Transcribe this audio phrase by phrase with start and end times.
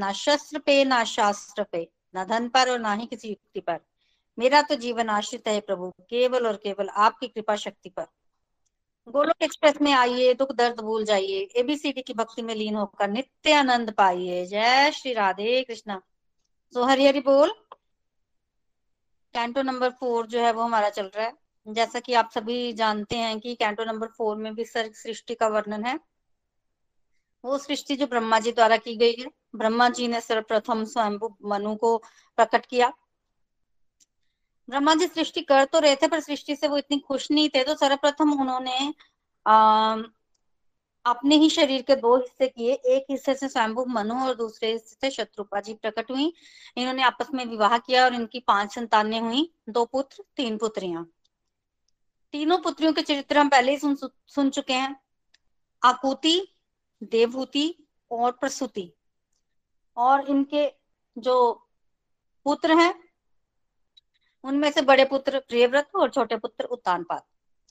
[0.00, 3.80] ना शस्त्र पे, ना शास्त्र पे, ना धन पर और ना ही किसी युक्ति पर।
[4.38, 8.06] मेरा तो जीवन आश्रित है प्रभु, केवल और केवल आपकी कृपा शक्ति पर।
[9.08, 13.52] गोलोक एक्सप्रेस में आइए, दुख दर्द भूल जाइए एबीसीडी की भक्ति में लीन होकर नित्य
[13.52, 16.02] आनंद पाइए। जय श्री राधे कृष्णा।
[16.74, 17.52] सो हरि हरि बोल।
[19.34, 21.32] कैंटो नंबर फोर जो है वो हमारा चल रहा है।
[21.68, 25.48] जैसा कि आप सभी जानते हैं कि कैंटो नंबर फोर में भी सर्ग सृष्टि का
[25.48, 26.00] वर्णन है।
[27.44, 31.74] वो सृष्टि जो ब्रह्मा जी द्वारा की गई है। ब्रह्मा जी ने सर्वप्रथम स्वयं मनु
[31.76, 31.96] को
[32.38, 32.92] प्रकट किया।
[34.68, 37.64] ब्रह्मा जी सृष्टि कर तो रहे थे पर सृष्टि से वो इतनी खुश नहीं थे
[37.64, 38.94] तो सर्वप्रथम उन्होंने
[39.46, 39.96] आ,
[41.06, 44.96] अपने ही शरीर के दो हिस्से किए। एक हिस्से से स्वयंभु मनु और दूसरे हिस्से
[45.00, 46.32] से शत्रुपा जी प्रकट हुई।
[46.76, 51.04] इन्होंने आपस में विवाह किया और इनकी पाँच संतानें हुई दो पुत्र तीन पुत्रियाँ।
[52.34, 53.96] तीनों पुत्रियों के चरित्र हम पहले ही सुन
[54.26, 54.96] सुन चुके हैं।
[55.82, 56.40] आकुति
[57.02, 57.74] देवहूति
[58.10, 58.90] और प्रसूति।
[59.96, 60.66] और इनके
[61.16, 61.52] जो
[62.46, 62.94] पुत्र हैं,
[64.44, 67.22] उनमें से बड़े पुत्र प्रियव्रत और छोटे पुत्र उत्तानपाद।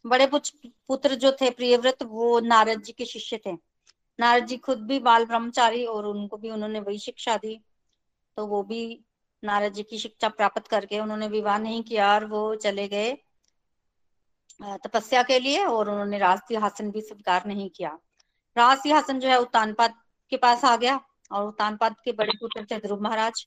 [0.05, 3.53] बड़े पुत्र जो थे प्रियव्रत, वो नारद जी के शिष्य थे।
[4.19, 7.59] नारद जी खुद भी बाल ब्रह्मचारी और उनको भी उन्होंने वही शिक्षा दी।
[8.37, 9.05] तो वो भी
[9.43, 13.17] नारद जी की शिक्षा प्राप्त करके उन्होंने विवाह नहीं किया और वो चले गए
[14.83, 17.97] तपस्या के लिए और उन्होंने राष्ट्रीय हासन भी स्वीकार नहीं किया।
[18.55, 19.93] राज सिंहासन जो है उत्तानपाद
[20.31, 20.99] के पास आ गया
[21.31, 23.45] और उत्तानपाद के बड़े पुत्र थे ध्रुव महाराज।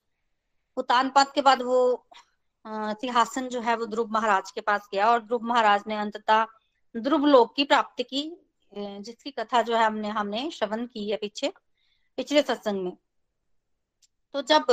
[0.77, 2.07] उत्तानपाद के बाद वो
[2.65, 6.47] सिंहासन जो है वो ध्रुव महाराज के पास गया और ध्रुव महाराज ने अंततः
[6.95, 8.23] ध्रुव लोक की प्राप्ति की
[8.73, 11.53] जिसकी कथा जो है हमने हमने श्रवण की है पीछे,
[12.19, 12.97] पिछले सत्संग में।
[14.35, 14.67] तो जब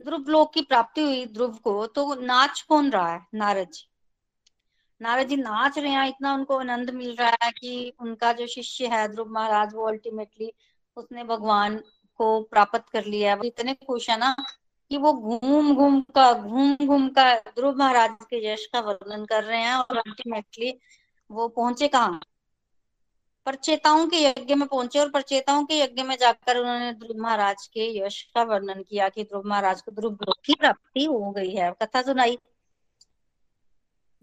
[0.00, 3.20] ध्रुव लोक की प्राप्ति हुई ध्रुव को तो नाच कौन रहा है?
[3.34, 3.88] नारद जी।
[5.00, 8.86] नारद जी नाच रहे हैं, इतना उनको आनंद मिल रहा है कि उनका जो शिष्य
[8.86, 10.52] है ध्रुव महाराज, वो अल्टीमेटली
[10.96, 11.76] उसने भगवान
[12.18, 14.34] को प्राप्त कर लिया है। इतने खुश है ना
[14.90, 19.44] कि वो घूम घूम का, घूम घूम का ध्रुव महाराज के यश का वर्णन कर
[19.44, 20.78] रहे हैं और अल्टीमेटली
[21.30, 22.20] वो पहुँचे कहाँ?
[23.46, 28.06] परचेताओं के यज्ञ में पहुँचे और परचेताओं के यज्ञ में जाकर उन्होंने ध्रुव महाराज के
[28.06, 32.02] यश का वर्णन किया कि ध्रुव महाराज को ध्रुव की प्राप्ति हो गई है। कथा
[32.02, 32.38] सुनाई।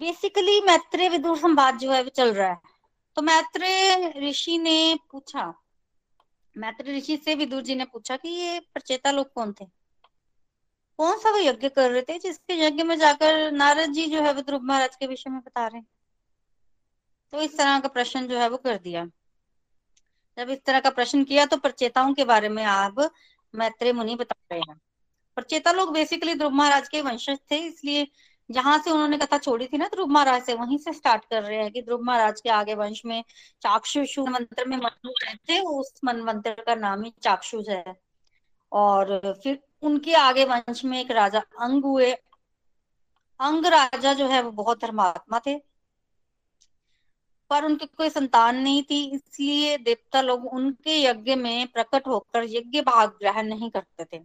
[0.02, 2.58] बेसिकली मैत्रेय विदुर संवाद जो है, वो चल रहा है।
[3.18, 5.54] तो मैत्रेय ऋषि ने पूछा,
[6.56, 9.66] मैत्रेय ऋषि से विदुर जी ने पूछा कि ये प्रचेता लोग कौन थे?
[11.00, 14.34] कौन सा वो यज्ञ कर रहे थे, जिसके यज्ञ में जाकर नारद जी जो है
[14.34, 15.88] वो ध्रुव महाराज के विषय में बता रहे हैं?
[17.34, 19.06] तो इस तरह का प्रश्न जो है, वो कर दिया।
[20.38, 23.10] जब इस तरह का प्रश्न किया तो प्रचेताओं के बारे में आप
[23.54, 24.80] मैत्रेय मुनि बता रहे हैं।
[25.38, 28.08] प्रचेता लोग बेसिकली ध्रुव महाराज के वंशज थे, इसलिए
[28.52, 31.58] जहाँ से उन्होंने कथा छोड़ी थी ना ध्रुव महाराज से, वहीं से स्टार्ट कर रहे
[31.58, 33.24] हैं कि ध्रुव महाराज के आगे वंश में
[33.62, 38.02] चाक्षुषु मंत्र में मनु आए थे, उस मन मंत्र का नाम ही चाक्षुष है।
[38.72, 42.12] और फिर उनके आगे वंश में एक राजा अंग हुए।
[43.40, 45.60] अंग राजा जो है वो बहुत धर्मात्मा थे।
[47.50, 52.82] पर उनकी कोई संतान नहीं थी, इसलिए देवता लोग उनके यज्ञ में प्रकट होकर यज्ञ
[52.82, 54.24] भाग ग्रहण नहीं करते थे।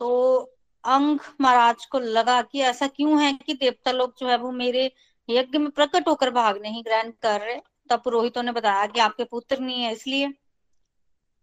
[0.00, 0.53] तो
[0.84, 4.90] अंग महाराज को लगा कि ऐसा क्यों है कि देवता लोग जो है वो मेरे
[5.28, 7.60] यज्ञ में प्रकट होकर भाग नहीं ग्रहण कर रहे।
[7.90, 10.28] तब पुरोहितों ने बताया कि आपके पुत्र नहीं है, इसलिए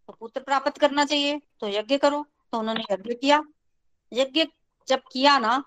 [0.10, 3.44] तो पुत्र प्राप्त करना चाहिए तो यज्ञ करो। तो उन्होंने यज्ञ किया।
[4.12, 4.46] यज्ञ
[4.88, 5.58] जब किया ना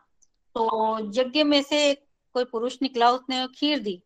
[0.56, 1.94] तो यज्ञ में से
[2.34, 4.02] कोई पुरुष निकला, उसने खीर दी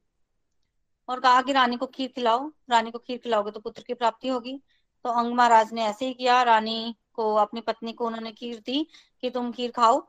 [1.09, 4.29] और कहा कि, रानी को खीर खिलाओ, रानी को खीर खिलाओगे तो पुत्र की प्राप्ति
[4.29, 4.57] होगी।
[5.05, 8.87] तो अंग महाराज ने ऐसे ही किया, रानी को, अपनी पत्नी को उन्होंने खीर दी
[9.23, 10.07] कि तुम खीर खाओ।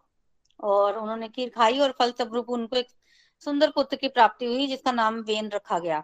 [0.60, 2.88] और उन्होंने खीर खाई और फल स्वरूप उनको एक
[3.44, 6.04] सुंदर पुत्र की प्राप्ति हुई, जिसका नाम वेन रखा गया।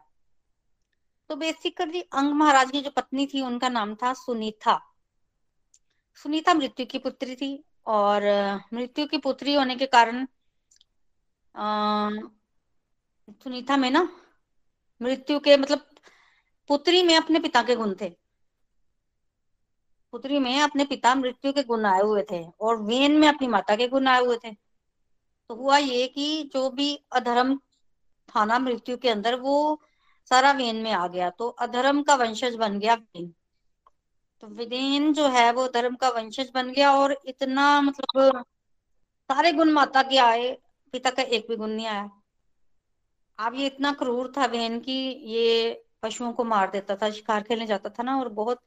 [1.30, 4.80] तो बेसिकली अंग महाराज की जो पत्नी थी, उनका नाम था सुनीता।
[6.16, 7.52] सुनीता मृत्यु की पुत्री थी
[7.88, 8.24] और
[8.74, 10.26] मृत्यु की पुत्री होने के कारण
[13.44, 14.08] सुनीता में ना
[15.02, 15.86] मृत्यु के मतलब
[16.70, 18.25] पुत्री में अपने पिता के गुण थे।
[20.16, 23.76] पुत्री में अपने पिता मृत्यु के गुण आए हुए थे और वेन में अपनी माता
[23.76, 27.56] के गुण आए हुए थे। तो हुआ ये कि जो भी अधर्म
[28.30, 29.56] था ना मृत्यु के अंदर वो
[30.32, 33.28] सारा वेन में आ गया तो अधर्म का वंशज बन गया वेन।
[34.44, 38.44] तो विदेन जो है वो धर्म का वंशज बन गया और इतना मतलब
[39.30, 40.52] सारे गुण माता के आए,
[40.94, 42.10] पिता का एक भी गुण नहीं आया।
[43.40, 44.98] अब ये इतना क्रूर था वेन की
[45.34, 48.62] ये पशुओं को मार देता था, शिकार खेलने जाता था ना और बहुत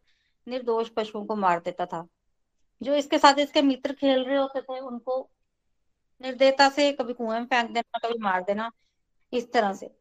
[0.49, 2.09] निर्दोष पशुओं को मार देता था।
[2.83, 5.31] जो इसके साथ इसके मित्र खेल रहे होते थे, उनको
[6.23, 8.71] निर्दयता से कभी कुएँ में फेंक देना, कभी मार देना,
[9.33, 9.99] इस तरह से।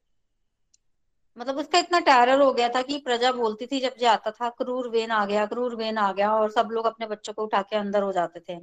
[1.38, 4.90] मतलब उसका इतना टेरर हो गया था कि प्रजा बोलती थी, जब जाता था, क्रूर
[4.90, 7.76] वेन आ गया, क्रूर वेन आ गया, और सब लोग अपने बच्चों को उठा के
[7.76, 8.62] अंदर हो जाते थे।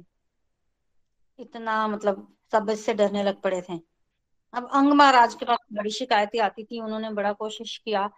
[1.39, 3.79] इतना मतलब सब इससे डरने लग पड़े थे।
[4.53, 8.09] अब अंग महाराज के पास बड़ी शिकायतें आती थी, उन्होंने बड़ा कोशिश किया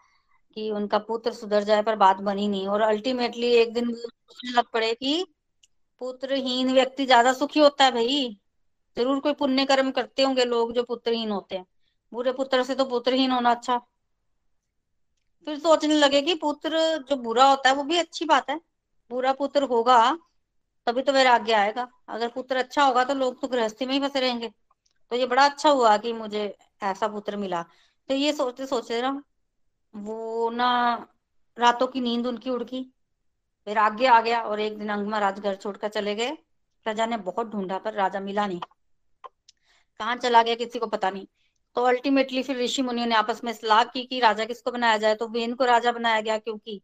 [0.57, 4.65] कि उनका पुत्र सुधर जाए पर बात बनी नहीं। और अल्टीमेटली एक दिन सोचने लग
[4.73, 5.25] पड़े कि
[6.01, 8.27] पुत्रहीन व्यक्ति ज़्यादा सुखी होता है भाई।
[8.97, 11.65] ज़रूर कोई पुण्य कर्म करते होंगे लोग जो पुत्रहीन होते हैं।
[12.11, 13.79] बुरे पुत्र से तो पुत्रहीन होना अच्छा।
[15.47, 18.59] फिर सोचने लगे कि पुत्र जो बुरा होता है वो भी अच्छी बात है।
[19.11, 19.97] बुरा पुत्र होगा,
[20.87, 24.19] तभी तो वैराग्य आएगा। अगर पुत्र अच्छा होगा तो लोग तो गृहस्थी में ही फंसे
[24.19, 24.49] रहेंगे।
[25.11, 26.45] तो ये बड़ा अच्छा हुआ कि मुझे
[26.83, 27.61] ऐसा पुत्र मिला।
[28.09, 29.21] तो ये सोचते सोचते ना
[29.97, 30.67] वो ना
[31.57, 32.81] रातों की नींद उनकी उड़ गई
[33.67, 36.31] वैराग्य आ गया और एक दिन अंग महाराज घर छोड़कर चले गए।
[36.85, 38.59] प्रजा ने बहुत ढूंढा, पर राजा मिला नहीं।
[39.99, 41.27] कहाँ चला गया किसी को पता नहीं।
[41.75, 45.15] तो अल्टीमेटली फिर ऋषि मुनियों ने आपस में सलाह की कि राजा किसको बनाया जाए।
[45.15, 46.81] तो वेन को राजा बनाया गया क्योंकि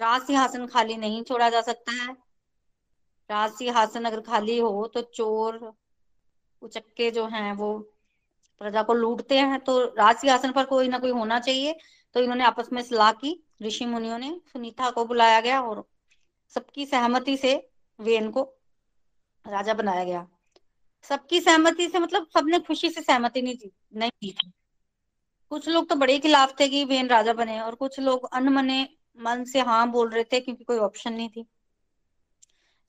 [0.00, 2.12] राज सिंहासन खाली नहीं छोड़ा जा सकता है।
[3.30, 5.72] राज सिंहासन अगर खाली हो तो चोर,
[6.62, 7.70] उचक्के जो हैं वो
[8.60, 11.76] प्रजा को लूटते हैं तो राज सिंहासन पर कोई ना कोई होना चाहिए।
[12.14, 15.84] तो इन्होंने आपस में सलाह की, ऋषि मुनियों ने, सुनीता को बुलाया गया और
[16.48, 17.54] सबकी सहमति से
[17.98, 18.42] वेन को
[19.46, 20.26] राजा बनाया गया।
[21.02, 24.50] सबकी सहमति से मतलब सबने खुशी से सहमति नहीं दी नहीं दी थी।
[25.50, 28.88] कुछ लोग तो बड़े खिलाफ थे कि वेन राजा बने और कुछ लोग अनमने
[29.18, 31.46] मन से हाँ बोल रहे थे क्योंकि कोई ऑप्शन नहीं थी।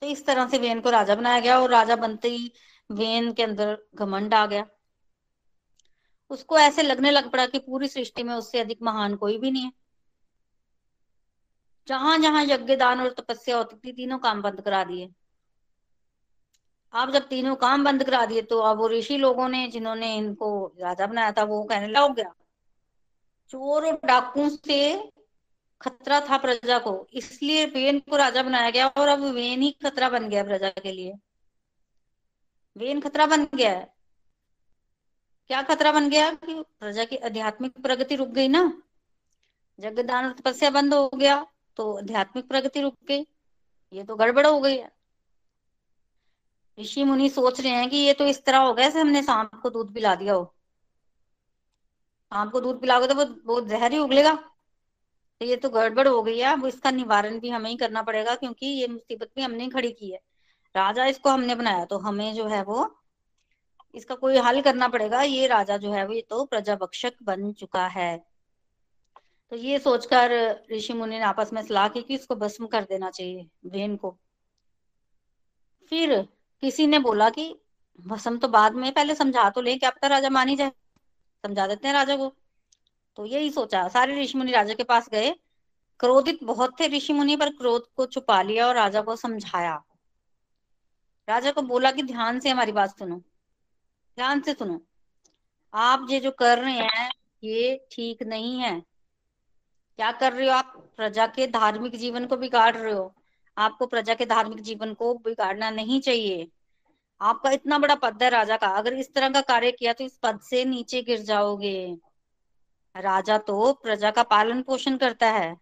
[0.01, 2.51] तो इस तरह से वेन को राजा बनाया गया और राजा बनते ही
[2.92, 4.66] वेन के अंदर घमंड आ गया।
[6.31, 9.64] उसको ऐसे लगने लग पड़ा कि पूरी सृष्टि में उससे अधिक महान कोई भी नहीं
[9.64, 9.72] है।
[11.88, 15.10] जहाँ जहाँ यज्ञ, दान और तपस्या होती थी, तीनों काम बंद करा दिए।
[16.94, 20.50] आप जब तीनों काम बंद करा दिए तो अब वो ऋषि लोगों ने, जिन्होंने इनको
[20.81, 22.34] राजा बनाया था, वो कहने लग गया,
[23.50, 25.12] चोर और डाकू से
[25.81, 30.10] खतरा था प्रजा को, इसलिए वेन को राजा बनाया गया और अब वेन ही खतरा
[30.10, 31.14] बन गया प्रजा के लिए।
[32.76, 33.99] वेन खतरा बन गया है।
[35.50, 38.62] क्या खतरा बन गया कि प्रजा की आध्यात्मिक प्रगति रुक गई ना?
[39.80, 41.36] जगदान और तपस्या बंद हो गया
[41.80, 43.25] तो आध्यात्मिक प्रगति रुक गई।
[43.94, 44.92] ये तो गड़बड़ हो गई है।
[46.78, 49.56] ऋषि मुनि सोच रहे हैं कि ये तो इस तरह हो गया जैसे हमने सांप
[49.63, 50.44] को दूध पिला दिया हो।
[52.31, 56.21] सांप को दूध पिलाओगे तो वो वो जहर ही उगलेगा। तो ये तो गड़बड़ हो
[56.24, 59.69] गई है। अब इसका निवारण भी हमें ही करना पड़ेगा, क्योंकि ये मुसीबत भी हमने
[59.69, 60.19] खड़ी की है।
[60.76, 62.85] राजा इसको हमने बनाया तो हमें जो है वो
[63.96, 67.54] इसका कोई हल करना पड़ेगा। ये राजा जो है, वो ये तो प्रजा भक्षक बन
[67.54, 68.26] चुका है।
[69.50, 70.31] तो ये सोचकर
[70.72, 74.18] ऋषि मुनि ने आपस में सलाह की कि इसको भस्म कर देना चाहिए, वेन को।
[75.90, 76.22] फिर
[76.62, 77.60] किसी ने बोला कि
[78.08, 80.72] भस्म तो बाद में, पहले समझा तो ले क्या पता राजा मानी जाए।
[81.46, 82.36] समझा देते हैं राजा को।
[83.16, 85.36] तो यही सोचा। सारे ऋषि मुनि राजा के पास गए।
[86.00, 89.84] क्रोधित बहुत थे ऋषि मुनि, पर क्रोध को छुपा लिया और राजा को समझाया।
[91.30, 93.22] राजा को बोला कि ध्यान से हमारी बात सुनो।
[94.19, 94.81] ध्यान से सुनो।
[95.73, 97.11] आप ये जो कर रहे हैं,
[97.44, 98.80] ये ठीक नहीं है।
[99.95, 100.94] क्या कर रहे हो आप?
[100.97, 103.16] प्रजा के धार्मिक जीवन को बिगाड़ रहे हो।
[103.57, 106.52] आपको प्रजा के धार्मिक जीवन को बिगाड़ना नहीं चाहिए।
[107.21, 110.19] आपका इतना बड़ा पद है राजा का। अगर इस तरह का कार्य किया तो इस
[110.23, 111.97] पद से नीचे गिर जाओगे।
[112.95, 115.56] राजा तो प्रजा का पालन पोषण करता है।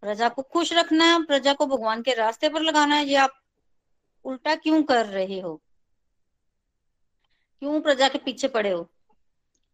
[0.00, 3.30] प्रजा को खुश रखना है, प्रजा को भगवान के रास्ते पर लगाना है। ये आप
[4.24, 5.63] उल्टा क्यों कर रहे हो?
[7.64, 8.82] क्यों प्रजा के पीछे पड़े हो?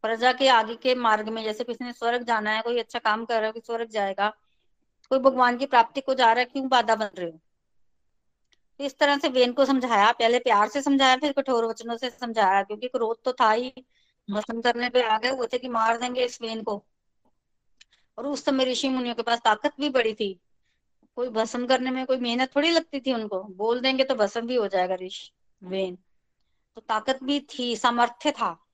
[0.02, 3.24] प्रजा के आगे के मार्ग में, जैसे किसी ने स्वर्ग जाना है, कोई अच्छा काम
[3.24, 4.36] कर रहा है, कोई स्वर्ग जाएगा,
[5.10, 7.40] कोई भगवान की प्राप्ति को जा रहा है, क्यों बाधा बन रहे हो?
[8.78, 12.10] तो इस तरह से वेन को समझाया, पहले प्यार से समझाया, फिर कठोर वचनों से
[12.10, 13.74] समझाया, क्योंकि क्रोध तो था ही।
[14.30, 16.84] भस्म करने पे आ गए, वो थे कि मार देंगे इस वेन को।
[18.18, 20.40] और उस समय ऋषि मुनियों के पास ताकत भी बड़ी थी।
[21.16, 24.54] कोई भस्म करने में कोई मेहनत थोड़ी लगती थी उनको। बोल देंगे तो भस्म भी
[24.54, 25.32] हो जाएगा ऋषि,
[25.62, 25.98] वेन।
[26.80, 28.66] तो ताकत भी थी, सामर्थ्य था।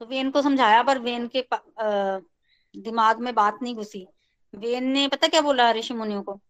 [0.00, 1.44] तो वेन को समझाया, पर वेन के
[2.74, 4.06] दिमाग में बात नहीं घुसी।
[4.54, 6.40] वेन ने, पता क्या बोला ऋषि मुनियों को?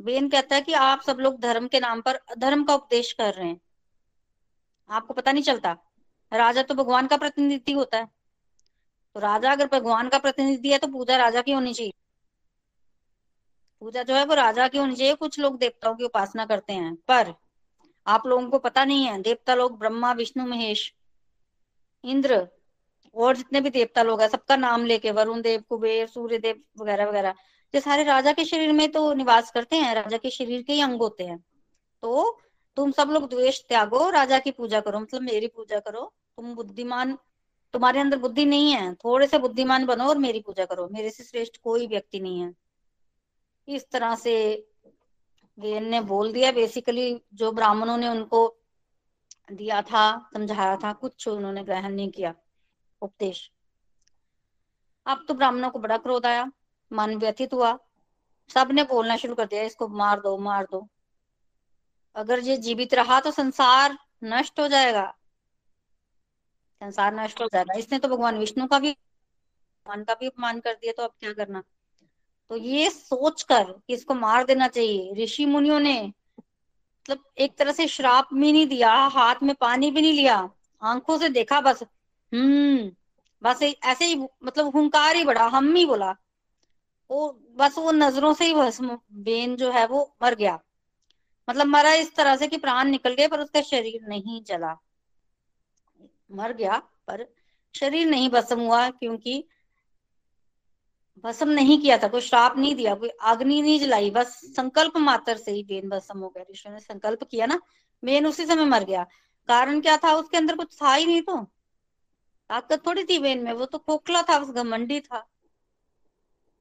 [0.00, 3.34] वेन कहता है कि आप सब लोग धर्म के नाम पर धर्म का उपदेश कर
[3.34, 3.60] रहे हैं।
[4.90, 5.76] आपको पता नहीं चलता।
[6.32, 8.08] राजा तो भगवान का प्रतिनिधि होता है।
[9.14, 11.92] तो राजा अगर भगवान का प्रतिनिधि है तो पूजा राजा की होनी चाहिए।
[13.80, 16.94] पूजा जो है, वो राजा की होनी चाहिए। कुछ लोग देवताओं की उपासना करते हैं,
[16.94, 17.34] पर
[18.06, 20.94] आप लोगों को पता नहीं है, देवता लोग, ब्रह्मा, विष्णु, महेश,
[22.04, 22.48] इंद्र,
[23.14, 27.08] और जितने भी देवता लोग हैं, सबका नाम लेके, वरुण देव, कुबेर सूर्य देव वगैरह
[27.08, 27.34] वगैरह,
[27.74, 30.80] ये सारे राजा के शरीर में तो निवास करते हैं, राजा के शरीर के ही
[30.80, 31.44] अंग होते हैं।
[32.02, 32.40] तो
[32.76, 37.18] तुम सब लोग द्वेष त्यागो, राजा की पूजा करो मतलब मेरी पूजा करो, तुम बुद्धिमान,
[37.72, 41.24] तुम्हारे अंदर बुद्धि नहीं है, थोड़े से बुद्धिमान बनो और मेरी पूजा करो, मेरे से
[41.24, 42.54] श्रेष्ठ कोई व्यक्ति नहीं है।
[43.68, 44.66] इस तरह से
[45.58, 48.46] वेन ने बोल दिया बेसिकली जो ब्राह्मणों ने उनको
[49.52, 52.34] दिया था, समझाया था, कुछ उन्होंने ग्रहण नहीं किया,
[53.02, 53.50] उपदेश।
[55.06, 56.50] अब तो ब्राह्मणों को बड़ा क्रोध आया,
[56.90, 57.78] मन व्यथित हुआ।
[58.50, 60.86] सबने बोलना शुरू कर दिया, इसको मार दो मार दो।
[62.16, 65.06] अगर ये जीवित रहा तो संसार नष्ट हो जाएगा।
[66.82, 70.74] संसार नष्ट हो जाएगा। इसने तो भगवान विष्णु का भी, भगवान का भी अपमान कर
[70.74, 71.62] दिया तो अब क्या करना?
[72.50, 76.00] तो ये सोचकर इसको मार देना चाहिए। ऋषि मुनियों ने
[76.40, 80.50] मतलब एक तरह से श्राप भी नहीं दिया, हाथ में पानी भी नहीं लिया,
[80.82, 81.82] आँखों से देखा बस।
[82.32, 82.90] हम्म
[83.42, 86.10] बस ऐसे ही मतलब हुंकार ही बड़ा हम ही बोला।
[87.10, 88.78] वो, बस वो नज़रों से ही बस
[89.12, 90.58] बेन जो है वो मर गया।
[91.50, 94.76] मतलब मरा इस तरह से कि प्राण निकल गए, पर उसका शरीर नहीं जला।
[96.32, 97.26] मर गया, पर
[97.74, 99.44] शरीर नहीं भस्म हुआ, क्योंकि
[101.18, 105.36] भस्म नहीं किया था, कोई श्राप नहीं दिया, कोई अग्नि नहीं जलाई, बस संकल्प मात्र
[105.36, 107.60] से ही बेन भस्म हो गया। ऋषि ने संकल्प किया ना
[108.04, 109.04] बेन उसी समय मर गया।
[109.48, 110.14] कारण क्या था?
[110.14, 111.36] उसके अंदर कुछ था ही नहीं तो।
[112.48, 115.18] ताकत थोड़ी थी बेन में, वो तो खोखला था, उस घमंडी था।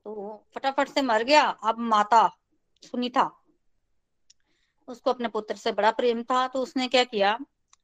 [0.06, 2.28] तो फटाफट से मर गया। अब माता
[2.84, 3.32] सुनीता,
[4.88, 7.38] उसको अपने पुत्र से बड़ा प्रेम था तो उसने क्या किया?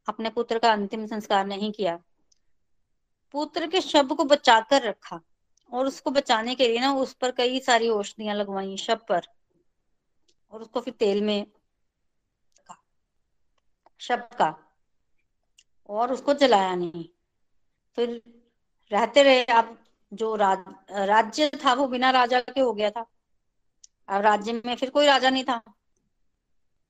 [0.09, 1.99] अपने पुत्र का अंतिम संस्कार नहीं किया।
[3.31, 5.19] पुत्र के शब को बचाकर रखा।
[5.71, 9.27] और उसको बचाने के लिए ना उस पर कई सारी औषधियाँ लगवाई शब पर
[10.51, 11.45] और उसको फिर तेल में
[13.99, 14.53] शब का
[15.89, 17.05] और उसको जलाया नहीं।
[17.97, 18.21] फिर
[18.91, 19.77] रहते रहे अब
[20.13, 23.05] जो राज, राज्य था वो बिना राजा के हो गया था।
[24.09, 25.61] अब राज्य में फिर कोई राजा नहीं था।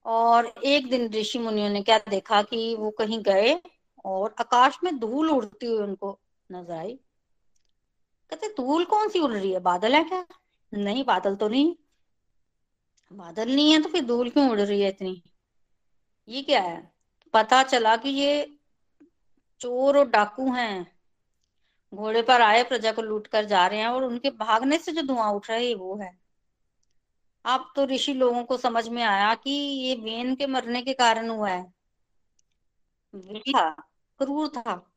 [0.06, 3.60] और एक दिन ऋषि मुनियों ने क्या देखा कि वो कहीं गए
[4.06, 6.20] और आकाश में धूल उड़ती हुई उनको
[6.52, 7.00] नज़र आई।
[8.30, 9.60] कहते धूल कौन सी उड़ रही है?
[9.60, 10.26] बादल है क्या?
[10.74, 11.76] नहीं, बादल तो नहीं।
[13.14, 15.24] बादल नहीं है तो फिर धूल क्यों उड़ रही है इतनी?
[16.28, 16.92] ये क्या है?
[17.34, 18.58] पता चला कि ये
[19.60, 21.00] चोर और डाकू हैं।
[21.94, 25.02] घोड़े पर आए, प्रजा को लूट कर जा रहे हैं और उनके भागने से जो
[25.02, 26.20] धुआँ उठ रहा है वो है।
[27.46, 31.30] अब तो ऋषि लोगों को समझ में आया कि ये वेन के मरने के कारण
[31.30, 31.74] हुआ है।
[33.16, 34.92] क्रूर था।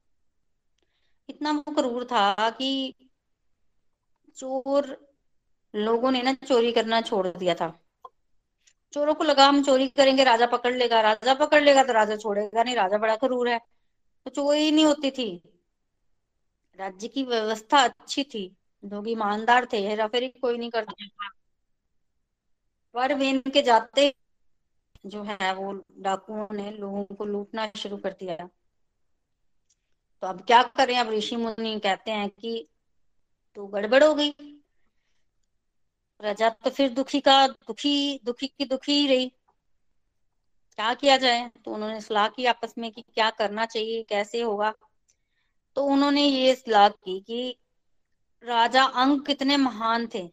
[1.29, 2.95] इतना वो क्रूर था कि
[4.37, 5.09] चोर
[5.75, 7.79] लोगों ने ना चोरी करना छोड़ दिया था।
[8.93, 12.63] चोरों को लगा हम चोरी करेंगे, राजा पकड़ लेगा, राजा पकड़ लेगा तो राजा छोड़ेगा
[12.63, 13.59] नहीं, राजा बड़ा क्रूर है।
[14.25, 15.43] तो चोरी नहीं होती थी।
[16.79, 21.29] राज्य की व्यवस्था अच्छी थी, लोग ईमानदार थे हेरा फेरी कोई नहीं करता
[22.95, 24.15] पर वेन के जाते
[25.07, 28.37] जो है वो डाकुओं ने लोगों को लूटना शुरू कर दिया।
[30.23, 30.99] तो अब क्या करें?
[30.99, 32.69] अब ऋषि मुनि कहते हैं कि
[33.57, 34.31] तो गड़बड़ हो गई।
[36.21, 39.29] प्रजा तो फिर दुखी का, दुखी दुखी की दुखी ही रही।
[40.79, 41.51] क्या किया जाए?
[41.65, 44.73] तो उन्होंने सलाह की आपस में कि क्या करना चाहिए, कैसे होगा?
[45.77, 47.57] तो उन्होंने ये सलाह की कि
[48.45, 50.27] राजा अंग कितने महान थे,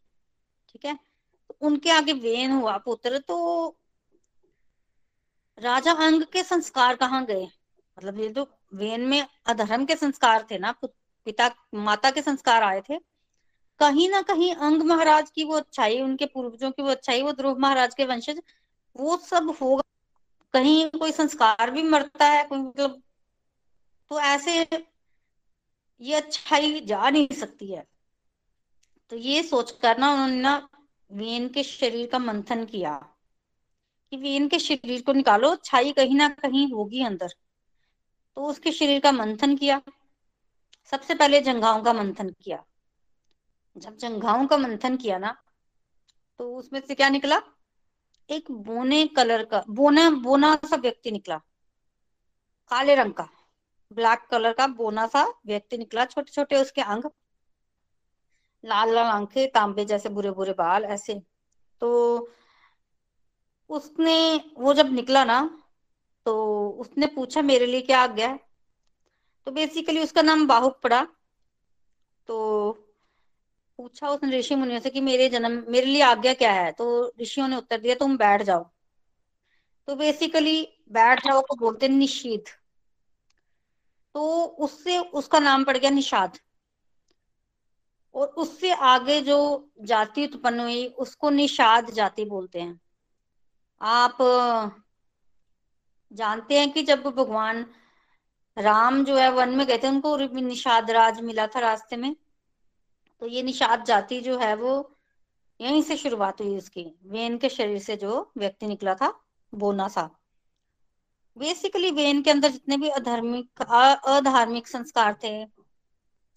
[0.70, 0.96] ठीक है?
[0.96, 3.78] तो उनके आगे वेन हुआ पुत्र तो
[5.58, 7.46] राजा अंग के संस्कार कहाँ गए?
[7.98, 12.82] मतलब ये तो वेन में अधर्म के संस्कार थे ना पिता, माता के संस्कार आए
[12.90, 13.09] थे
[13.80, 17.60] कहीं ना कहीं अंग महाराज की वो अच्छाई, उनके पूर्वजों की वो अच्छाई, वो ध्रुव
[17.60, 18.42] महाराज के वंशज,
[18.96, 19.84] वो सब होगा।
[20.54, 23.02] कहीं कोई संस्कार भी मरता है, कोई मतलब
[24.12, 24.60] तो ऐसे
[26.02, 27.86] ये अच्छाई जा नहीं सकती है।
[29.12, 30.56] तो ये सोचकर ना उन्होंने ना
[31.12, 32.96] वेन के शरीर का मंथन किया
[34.12, 37.34] कि वेन के शरीर को निकालो छाई कहीं ना कहीं होगी अंदर।
[38.38, 39.82] तो उसके शरीर का मंथन किया,
[40.92, 42.64] सबसे पहले जंघाओं का मंथन किया।
[43.76, 45.36] जब जंघाओं का मंथन किया ना
[46.40, 47.42] तो उसमें से क्या निकला?
[48.30, 51.38] एक बोने कलर का, बोना बोना सा व्यक्ति निकला।
[52.72, 53.28] काले रंग का,
[53.92, 57.10] ब्लैक कलर का बोना सा व्यक्ति निकला छोटे छोटे उसके अंग।
[58.64, 61.22] लाल लाल आँखें, तांबे जैसे बुरे बुरे बाल, ऐसे।
[61.82, 62.30] तो
[63.70, 65.40] उसने, वो जब निकला ना
[66.26, 68.40] तो उसने पूछा, मेरे लिए क्या आज्ञा है?
[69.46, 71.08] तो बेसिकली उसका नाम बाहुक पड़ा।
[72.28, 72.38] तो
[73.80, 76.72] पूछा उसने ऋषि मुनियों से कि मेरे जन्म, मेरे लिए आज्ञा क्या है?
[76.72, 78.70] तो ऋषियों ने उत्तर दिया, तुम बैठ जाओ।
[79.88, 82.44] तो बेसिकली बैठ जाओ को बोलते निशीद
[84.16, 86.38] तो उससे, उसका नाम पड़ गया निषाद।
[88.16, 92.82] और उससे आगे जो जाति उत्पन्न हुई, उसको निषाद जाति बोलते हैं।
[93.82, 94.18] आप,
[96.12, 97.66] जानते हैं कि जब भगवान
[98.58, 102.16] राम जो है वन में गए थे, उनको निषाद राज मिला था रास्ते में।
[103.22, 104.74] तो ये निषाद जाति जो है वो
[105.60, 109.14] यहीं से शुरुआत हुई उसकी। वेन के शरीर से जो व्यक्ति निकला था,
[109.54, 110.10] बोना सा।
[111.38, 115.46] बेसिकली वेन के अंदर जितने भी अधार्मिक अधार्मिक संस्कार थे,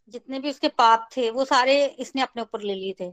[0.09, 3.11] जितने भी उसके पाप थे, वो सारे इसने अपने ऊपर ले लिए थे।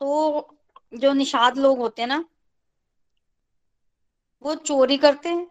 [0.00, 0.58] तो
[0.94, 2.24] जो निषाद लोग होते हैं ना,
[4.42, 5.46] वो चोरी करते हैं,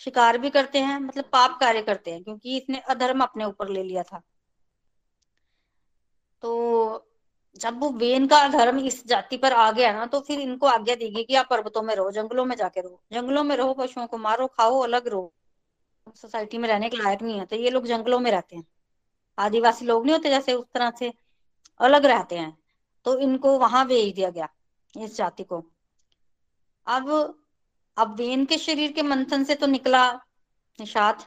[0.00, 3.82] शिकार भी करते हैं मतलब पाप कार्य करते हैं, क्योंकि इसने अधर्म अपने ऊपर ले
[3.82, 4.22] लिया था।
[6.42, 7.08] तो
[7.60, 10.94] जब वो वेन का धर्म इस जाति पर आ गया ना तो फिर इनको आज्ञा
[10.94, 14.06] दी गई कि आप पर्वतों में रहो, जंगलों में जाके रहो। जंगलों में रहो, पशुओं
[14.06, 15.32] को मारो, खाओ, अलग रहो।
[16.16, 18.64] सोसाइटी में रहने के लायक नहीं है तो ये लोग जंगलों में रहते हैं।
[19.38, 21.12] आदिवासी लोग नहीं होते जैसे उस तरह से,
[21.80, 22.56] अलग रहते हैं।
[23.06, 24.48] तो इनको वहाँ भेज दिया गया,
[24.94, 25.62] इस जाति को।
[26.86, 27.38] अब
[27.96, 30.12] अब वेन के शरीर के मंथन से तो निकला
[30.78, 31.24] निषाद।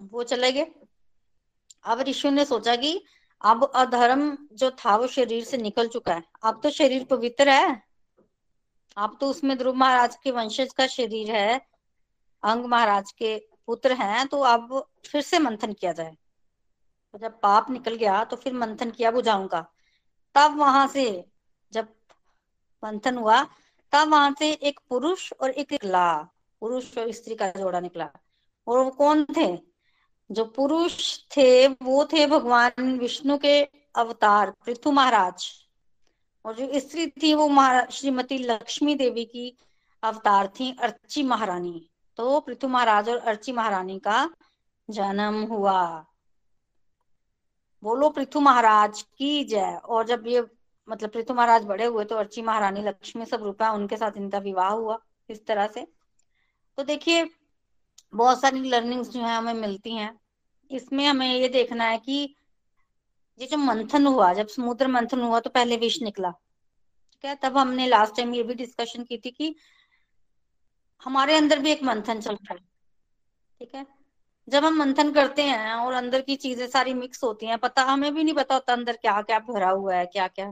[0.00, 0.66] वो चले गए।
[1.84, 3.00] अब ऋषि ने सोचा कि
[3.40, 7.82] अब अधर्म जो था वो शरीर से निकल चुका है। अब तो शरीर पवित्र है।
[8.96, 11.60] अब तो उसमें ध्रुव महाराज के वंशज का शरीर है,
[12.42, 13.36] अंग महाराज के
[13.66, 16.16] पुत्र हैं तो अब फिर से मंथन किया जाए।
[17.14, 19.60] तो जब पाप निकल गया तो फिर मंथन किया बुझाऊं का
[20.34, 21.04] तब वहाँ से
[21.72, 21.88] जब
[22.82, 23.42] मंथन हुआ,
[23.92, 26.16] तब वहाँ से एक पुरुष और एक ला
[26.62, 28.08] पुरुष और स्त्री का जोड़ा निकला।
[28.66, 29.46] और वो कौन थे?
[30.30, 33.62] जो पुरुष थे, वो थे भगवान विष्णु के
[33.94, 35.50] अवतार, पृथु महाराज।
[36.44, 37.48] और जो स्त्री थी, वो
[37.90, 39.56] श्रीमती लक्ष्मी देवी की
[40.02, 44.30] अवतार थी, अर्ची महारानी। तो पृथु महाराज और अर्ची महारानी का
[44.90, 46.04] जन्म हुआ।
[47.82, 50.46] बोलो पृथु महाराज की जय। और जब ये
[50.88, 54.70] मतलब पृथु महाराज बड़े हुए तो अर्ची महारानी लक्ष्मी सब रूपा उनके साथ इनका विवाह
[54.70, 55.86] हुआ, इस तरह से।
[56.78, 57.24] तो देखिए
[58.12, 60.10] बहुत सारी लर्निंग्स जो है हमें मिलती हैं।
[60.70, 62.34] इसमें हमें ये देखना है कि
[63.40, 67.34] ये जो मंथन हुआ, जब समुद्र मंथन हुआ तो पहले विष निकला, ठीक है?
[67.34, 69.54] तब हमने लास्ट टाइम ये भी डिस्कशन की थी कि
[71.02, 72.60] हमारे अंदर भी एक मंथन चल रहा है,
[73.60, 73.86] ठीक है?
[74.48, 78.14] जब हम मंथन करते हैं और अंदर की चीज़ें सारी मिक्स होती हैं, पता, हमें
[78.14, 80.50] भी नहीं पता होता अंदर क्या क्या भरा हुआ है क्या क्या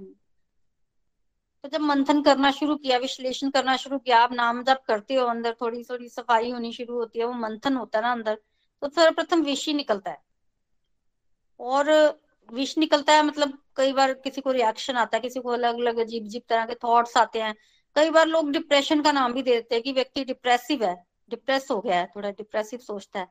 [1.65, 5.27] तो जब मंथन करना शुरू किया, विश्लेषण करना शुरू किया, आप नाम जब करते हो
[5.27, 8.39] अंदर थोड़ी थोड़ी सफ़ाई होनी शुरू होती है, वो मंथन होता है ना अंदर
[8.83, 10.19] तो सर्वप्रथम विष ही निकलता है।
[11.61, 11.91] और
[12.49, 15.99] विष निकलता है मतलब कई बार किसी को रिएक्शन आता है, किसी को अलग अलग
[15.99, 17.55] अजीब अजीब तरह के थॉट्स आते हैं।
[17.97, 20.95] कई बार लोग डिप्रेशन का नाम भी दे देते हैं कि व्यक्ति डिप्रेसिव है
[21.31, 23.29] डिप्रेस हो गया है, थोड़ा डिप्रेसिव सोचता है।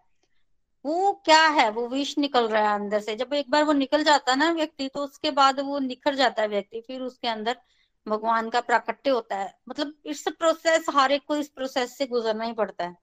[0.85, 1.69] वो क्या है?
[1.71, 4.51] वो विष निकल रहा है अंदर से। जब एक बार वो निकल जाता है ना
[4.51, 7.57] व्यक्ति तो उसके बाद वो निखर जाता है व्यक्ति, फिर उसके अंदर
[8.05, 12.45] भगवान का प्राकट्य होता है। मतलब इट्स प्रोसेस हर एक को इस प्रोसेस से गुजरना
[12.45, 12.95] ही पड़ता है।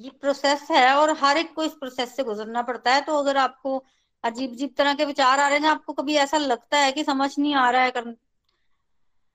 [0.00, 3.36] ये प्रोसेस है और हर एक को इस प्रोसेस से गुजरना पड़ता है। तो अगर
[3.36, 3.82] आपको
[4.24, 7.38] अजीब अजीब तरह के विचार आ रहे हैं आपको कभी ऐसा लगता है कि समझ
[7.38, 8.10] नहीं आ रहा है कर...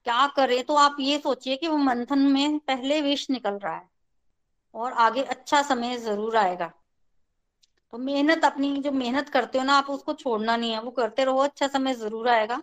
[0.06, 3.90] क्या करे तो आप ये सोचिए कि वो मंथन में पहले विष निकल रहा है
[4.76, 6.72] और आगे अच्छा समय ज़रूर आएगा।
[7.94, 11.26] तो मेहनत, अपनी जो मेहनत करते हो ना, आप उसको छोड़ना नहीं है। वो करते
[11.26, 12.62] रहो अच्छा समय ज़रूर आएगा।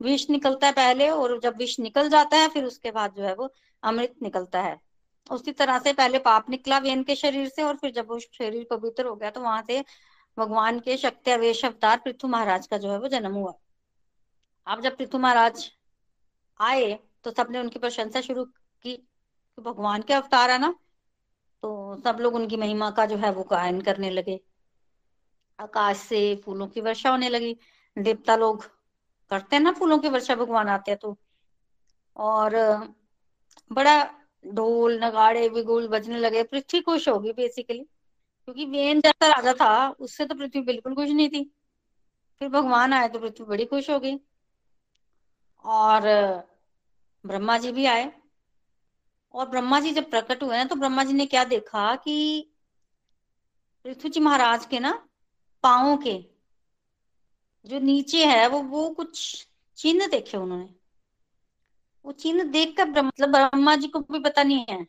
[0.00, 3.34] विष निकलता है पहले और जब विष निकल जाता है, फिर उसके बाद जो है
[3.34, 4.78] वो अमृत निकलता है।
[5.30, 8.66] उसी तरह से पहले पाप निकला वेन के शरीर से और फिर जब वो शरीर
[8.70, 9.84] पवित्र हो गया तो वहाँ से
[10.36, 13.52] भगवान के शक्ति अवेश अवतार पृथु महाराज का जो है वो जन्म हुआ।
[14.66, 15.70] अब जब पृथु महाराज
[16.60, 20.74] आए तो सबने उनकी प्रशंसा शुरू की कि भगवान के अवतार है ना
[21.62, 24.38] तो सब लोग उनकी महिमा का जो है वो गायन करने लगे।
[25.58, 27.56] आकाश से फूलों की वर्षा होने लगी।
[27.96, 28.64] देवता लोग
[29.30, 31.16] करते हैं ना फूलों की वर्षा, भगवान आते हैं तो।
[32.16, 32.56] और
[33.72, 34.14] बड़ा
[34.46, 40.26] ढोल, नगाड़े विगुल बजने लगे, पृथ्वी खुश होगी बेसिकली क्योंकि वेन जैसा राजा था, उससे
[40.26, 41.54] तो पृथ्वी बिल्कुल खुश नहीं थी।
[42.38, 44.16] फिर भगवान आए तो पृथ्वी बड़ी खुश हो गई।
[45.64, 46.02] और
[47.26, 48.12] ब्रह्मा जी भी आए।
[49.34, 52.50] और ब्रह्मा जी जब प्रकट हुए ना तो ब्रह्मा जी ने क्या देखा कि
[53.84, 55.08] पृथ्वी जी महाराज के ना
[55.62, 56.29] पाओ के
[57.64, 59.46] जो नीचे है, वो वो कुछ
[59.78, 60.68] चिन्ह देखे उन्होंने।
[62.04, 64.86] वो चिन्ह देखकर मतलब ब्रह्मा जी को भी पता नहीं है।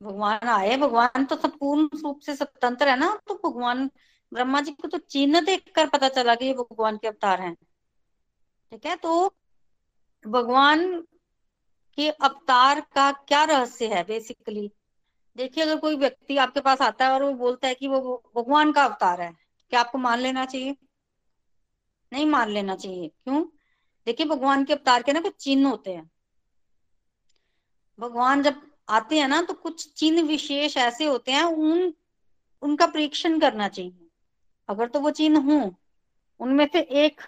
[0.00, 3.90] भगवान आए, भगवान तो सब पूर्ण रूप से स्वतंत्र है ना तो भगवान,
[4.32, 7.54] ब्रह्मा जी को तो चिन्ह देख कर पता चला कि ये भगवान के अवतार हैं।
[8.72, 9.34] ठीक है तो
[10.24, 11.00] भगवान
[11.98, 14.70] के अवतार का क्या रहस्य है बेसिकली
[15.36, 18.72] देखिए, अगर कोई व्यक्ति आपके पास आता है और वो बोलता है कि वो भगवान
[18.72, 19.32] का अवतार है
[19.70, 20.76] क्या आपको मान लेना चाहिए।
[22.12, 23.44] नहीं मान लेना चाहिए। क्यों?
[24.06, 26.10] देखिए, भगवान के अवतार के ना कुछ चिन्ह होते हैं।
[27.98, 31.94] भगवान जब आते हैं ना तो कुछ चिन्ह विशेष ऐसे होते हैं, उन,
[32.62, 34.06] उनका परीक्षण करना चाहिए।
[34.68, 35.74] अगर तो वो चिन्ह हो,
[36.40, 37.20] उनमें से एक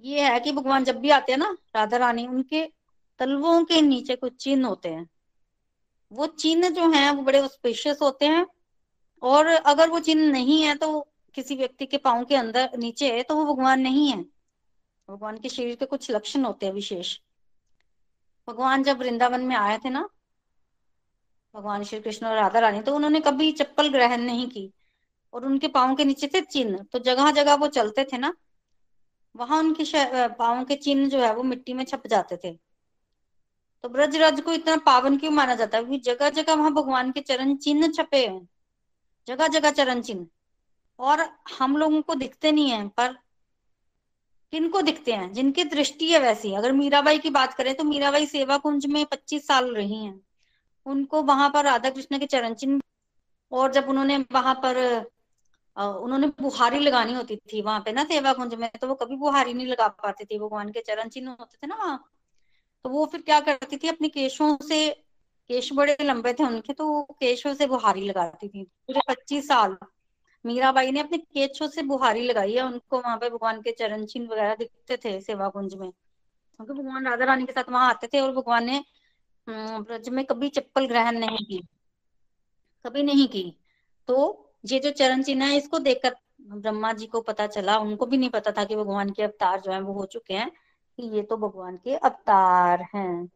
[0.00, 2.72] ये है कि भगवान जब भी आते हैं ना, राधा रानी, उनके
[3.18, 5.10] तलवों के नीचे कुछ चिन्ह होते हैं।
[6.12, 8.46] वो चिन्ह जो हैं, वो बड़े स्पेशियस होते हैं
[9.22, 11.00] और अगर वो चिन्ह नहीं है तो
[11.34, 14.20] किसी व्यक्ति के पाँव के अंदर, नीचे है तो वो भगवान नहीं है।
[15.08, 17.16] भगवान के शरीर के कुछ लक्षण होते हैं विशेष।
[18.48, 20.08] भगवान जब वृंदावन में आए थे ना,
[21.54, 24.70] भगवान श्री कृष्ण और राधा रानी तो उन्होंने कभी चप्पल ग्रहण नहीं की।
[25.32, 28.32] और उनके पाओ के नीचे थे चिन्ह तो जगह जगह वो चलते थे ना,
[29.34, 29.84] वहाँ उनके
[30.28, 32.52] पाओ के चिन्ह जो है, वो मिट्टी में छप जाते थे।
[33.84, 35.98] तो ब्रजराज को इतना पावन क्यों माना जाता है?
[35.98, 38.48] जगह जगह वहाँ भगवान के चरण चिन्ह छपे हैं।
[39.28, 40.26] जगह जगह चरण चिन्ह।
[40.98, 41.20] और
[41.58, 43.12] हम लोगों को दिखते नहीं है, पर
[44.52, 45.32] किनको दिखते हैं?
[45.32, 49.46] जिनकी दृष्टि है वैसी। अगर मीराबाई की बात करें तो मीराबाई सेवा कुंज में 25
[49.46, 50.20] साल रही हैं।
[50.86, 52.80] उनको वहाँ पर राधा कृष्ण के चरण चिन्ह
[53.52, 54.76] और जब उन्होंने वहाँ पर
[55.76, 59.54] उन्होंने बुहारी लगानी होती थी वहाँ पे ना सेवा कुंज में तो वो कभी बुहारी
[59.54, 62.04] नहीं लगा पाती थी। भगवान के चरण चिन्ह होते थे ना वहाँ।
[62.84, 64.90] तो वो फिर क्या करती थी, अपने केशों से
[65.50, 69.76] केश बड़े लंबे थे उनके तो केशों से बुहारी लगाती थी। पूरे पच्चीस साल।
[70.44, 74.28] मीराबाई ने अपने केशों से बुहारी लगाई है, उनको वहाँ पे भगवान के चरण चिन्ह
[74.32, 78.20] वगैरह दिखते थे सेवा कुंज में। क्योंकि भगवान राधा रानी के साथ वहाँ आते थे
[78.20, 78.84] और भगवान ने
[79.48, 81.58] ब्रज में कभी चप्पल ग्रहण नहीं की।
[82.84, 83.44] कभी नहीं की।
[84.08, 88.16] तो ये जो चरण चिन्ह है, इसको देखकर ब्रह्मा जी को पता चला, उनको भी
[88.16, 90.50] नहीं पता था कि भगवान के अवतार जो है वो हो चुके हैं,
[90.98, 93.30] कि ये तो भगवान के अवतार हैं।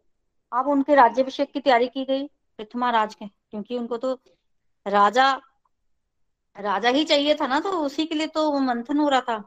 [0.55, 2.27] अब उनके राज्यभिषेक की तैयारी की गई
[2.59, 4.12] पृथ्वी राज के, क्योंकि उनको तो
[4.87, 5.33] राजा
[6.57, 9.38] राजा ही चाहिए था ना तो उसी के लिए तो वो मंथन हो रहा था।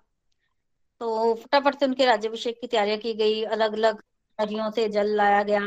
[1.01, 4.01] तो फटाफट से उनके राज्यभिषेक की तैयारियाँ की गई अलग अलग
[4.39, 5.61] नदियों से जल लाया गया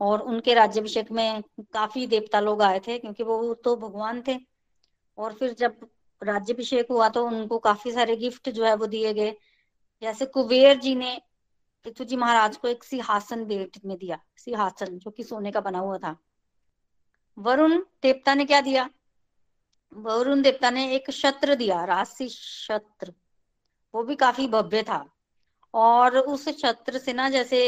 [0.00, 1.42] और उनके राज्यभिषेक में
[1.74, 4.38] काफ़ी देवता लोग आए थे, क्योंकि वो तो भगवान थे।
[5.18, 5.76] और फिर जब
[6.22, 9.34] राज्यभिषेक हुआ तो उनको काफ़ी सारे गिफ्ट जो है वो दिए गए।
[10.02, 11.20] जैसे कुबेर जी ने
[11.86, 15.78] पृथ्वी जी महाराज को एक सिंहासन भेंट में दिया, सिंहासन जो कि सोने का बना
[15.78, 16.16] हुआ था।
[17.38, 18.88] वरुण देवता ने क्या दिया?
[19.92, 23.12] वरुण देवता ने एक शत्र दिया, राशि शत्र।
[23.94, 25.04] वो भी काफ़ी भव्य था।
[25.74, 27.60] और उस छत्र से ना जैसे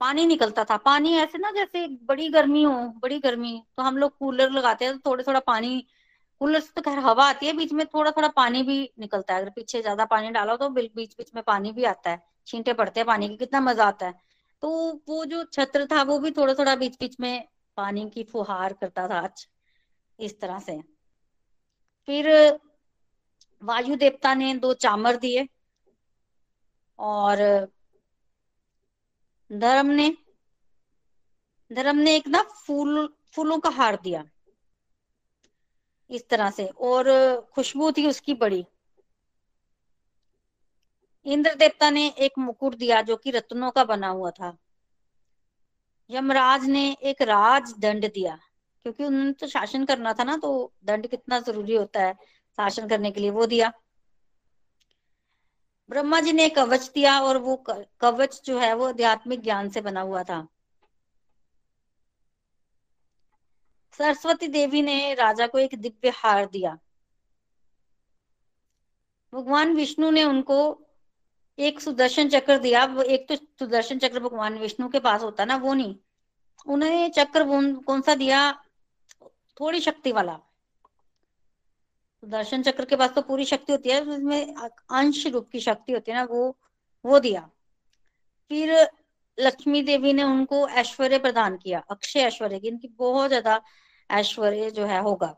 [0.00, 2.72] पानी निकलता था। पानी ऐसे ना जैसे बड़ी गर्मी हो,
[3.02, 5.86] बड़ी गर्मी तो हम लोग कूलर लगाते हैं तो थोड़ा थोड़ा पानी,
[6.40, 9.40] कूलर से तो खैर हवा आती है, बीच में थोड़ा थोड़ा पानी भी निकलता है।
[9.40, 13.00] अगर पीछे ज़्यादा पानी डालो तो बीच बीच में पानी भी आता है। छींटे पड़ते
[13.00, 14.14] हैं पानी की, कितना मज़ा आता है।
[14.62, 14.70] तो
[15.08, 19.08] वो जो छत्र था, वो भी थोड़ा थोड़ा बीच बीच में पानी की फुहार करता
[19.08, 19.50] था अच्छा
[20.18, 20.80] इस तरह से।
[22.08, 22.28] फिर
[23.62, 25.46] वायु देवता ने दो चामर दिए
[26.98, 27.38] और
[29.50, 30.16] धर्म ने
[31.70, 34.24] धर्म ने एक ना फूल, फूलों का हार दिया,
[36.10, 37.10] इस तरह से। और
[37.54, 38.64] खुशबू थी उसकी बड़ी।
[41.26, 44.56] इंद्र देवता ने एक मुकुट दिया जो कि रत्नों का बना हुआ था।
[46.10, 48.36] यमराज ने एक राज दंड दिया,
[48.86, 52.12] क्योंकि उन्होंने तो शासन करना था ना तो दंड कितना ज़रूरी होता है
[52.58, 53.72] शासन करने के लिए, वो दिया।
[55.90, 57.56] ब्रह्मा जी ने कवच दिया और वो
[58.00, 60.46] कवच जो है वो आध्यात्मिक ज्ञान से बना हुआ था।
[64.00, 66.78] सरस्वती देवी ने राजा को एक दिव्य हार दिया।
[69.32, 70.83] भगवान विष्णु ने उनको
[71.58, 75.74] एक सुदर्शन चक्र दिया एक तो सुदर्शन चक्र भगवान विष्णु के पास होता ना, वो
[75.74, 75.94] नहीं।
[76.66, 77.44] उन्हें चक्र
[77.82, 78.40] कौन सा दिया?
[79.60, 80.38] थोड़ी शक्ति वाला।
[82.22, 86.10] दर्शन चक्र के पास तो पूरी शक्ति होती है, उसमें अंश रूप की शक्ति होती
[86.10, 86.56] है ना, वो
[87.04, 87.40] वो दिया।
[88.50, 88.72] फिर
[89.38, 93.60] लक्ष्मी देवी ने उनको ऐश्वर्य प्रदान किया, अक्षय ऐश्वर्य की, इनकी बहुत ज़्यादा
[94.10, 95.34] ऐश्वर्य जो है होगा।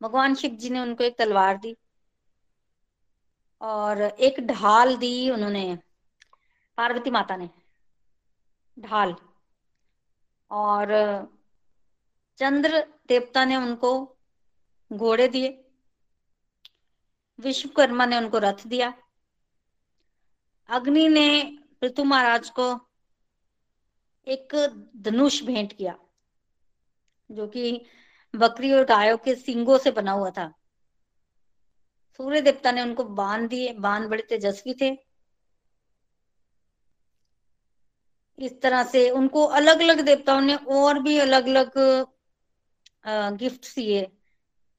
[0.00, 1.76] भगवान शिव जी ने उनको एक तलवार दी
[3.62, 5.78] और एक ढाल दी उन्होंने,
[6.78, 7.48] पार्वती माता ने,
[8.76, 9.14] ढाल।
[10.50, 10.88] और
[12.38, 13.92] चंद्र देवता ने उनको
[14.90, 15.48] घोड़े दिए,
[17.38, 18.92] विश्वकर्मा ने उनको रथ दिया,
[20.68, 22.68] अग्नि ने पृथु महाराज को
[24.26, 24.54] एक
[24.96, 25.96] धनुष भेंट किया,
[27.30, 27.84] जो कि
[28.34, 30.52] बकरी और गायों के सिंगों से बना हुआ था।
[32.20, 34.90] सूर्य देवता ने उनको बाँध दिए, बाँध बड़े तेजस्वी थे।
[38.38, 41.72] इस तरह से उनको अलग अलग देवताओं ने और भी अलग अलग
[43.38, 44.02] गिफ्ट दिए।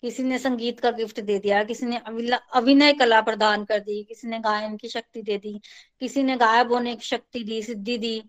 [0.04, 1.98] किसी ने संगीत का गिफ्ट दे दिया, किसी ने
[2.54, 5.60] अभिनय कला प्रदान कर दी, किसी ने गायन की शक्ति दे दी,
[6.02, 8.24] किसी ने गायब होने की शक्ति दी, सिद्धि दी,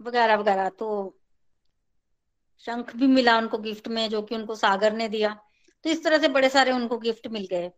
[0.00, 1.18] वगैरह वगैरह। तो
[2.66, 5.36] शंख भी मिला उनको गिफ्ट में, जो कि उनको सागर ने दिया।
[5.84, 7.70] तो इस तरह से बड़े सारे उनको गिफ्ट मिल गए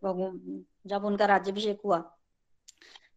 [0.87, 1.97] जब उनका राज्यभिषेक हुआ।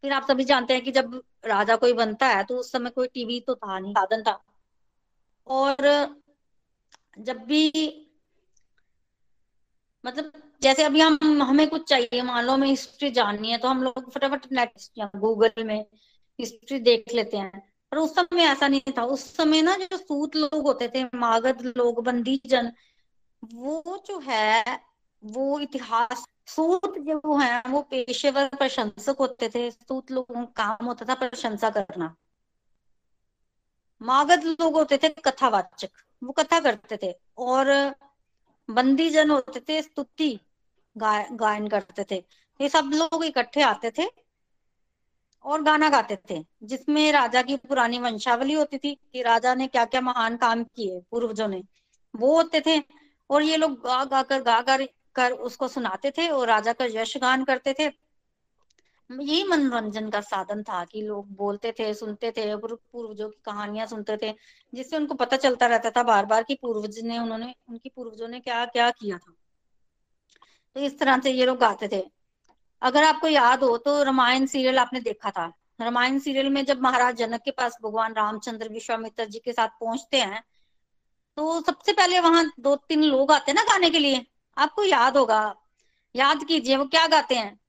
[0.03, 3.09] फिर आप सभी जानते हैं कि जब राजा कोई बनता है तो उस समय कोई
[3.09, 4.39] टीवी तो था नहीं, साधन था।
[5.47, 5.77] और
[7.19, 7.71] जब भी
[10.05, 13.83] मतलब जैसे अभी हम, हमें कुछ चाहिए, मान लो हमें हिस्ट्री जाननी है तो हम
[13.83, 14.73] लोग फटाफट नेट
[15.17, 15.85] गूगल में
[16.39, 17.61] हिस्ट्री देख लेते हैं।
[17.93, 21.73] पर उस समय ऐसा नहीं था। उस समय ना जो सूत लोग होते थे, मागध
[21.77, 22.73] लोग बंदी जन
[23.45, 24.81] वो जो है,
[25.25, 31.05] वो इतिहास, सूत जो है, वो पेशेवर प्रशंसक होते थे, सूत लोगों का काम होता
[31.05, 32.17] था प्रशंसा करना।
[34.03, 35.91] मागध लोग होते थे कथावाचक,
[36.25, 37.95] वो कथा करते थे। और
[38.71, 40.41] बंदी जन होते थे, स्तुति
[40.97, 42.25] गाय गायन करते थे।
[42.61, 44.11] ये सब लोग इकट्ठे आते थे
[45.45, 49.85] और गाना गाते थे, जिसमें राजा की पुरानी वंशावली होती थी कि राजा ने क्या
[49.85, 51.63] क्या महान काम किए, पूर्वजों ने।
[52.17, 56.29] वो होते थे और ये लोग गा गा कर गा कर, कर उसको सुनाते थे
[56.29, 57.91] और राजा का यश गान करते थे।
[59.11, 64.17] यही मनोरंजन का साधन था कि लोग बोलते थे सुनते थे पूर्वजों की कहानियाँ सुनते
[64.17, 64.33] थे
[64.73, 68.41] जिससे उनको पता चलता रहता था बार बार कि पूर्वज ने उन्होंने उनकी पूर्वजों ने
[68.41, 69.33] क्या क्या किया था।
[70.77, 72.03] तो इस तरह से ये लोग गाते थे।
[72.83, 75.47] अगर आपको याद हो तो रामायण सीरियल आपने देखा था।
[75.81, 80.21] रामायण सीरियल में जब महाराज जनक के पास भगवान रामचंद्र विश्वामित्र जी के साथ पहुँचते
[80.21, 80.43] हैं
[81.39, 84.27] तो सबसे पहले वहाँ दो तीन लोग आते हैं ना गाने के लिए।
[84.59, 85.55] आपको याद होगा।
[86.17, 87.61] याद कीजिए, वो क्या गाते हैं?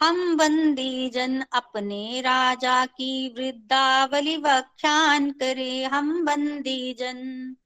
[0.00, 7.56] हम बंदी जन अपने राजा की वृद्धावली व्याख्यान करे, हम बंदी जन।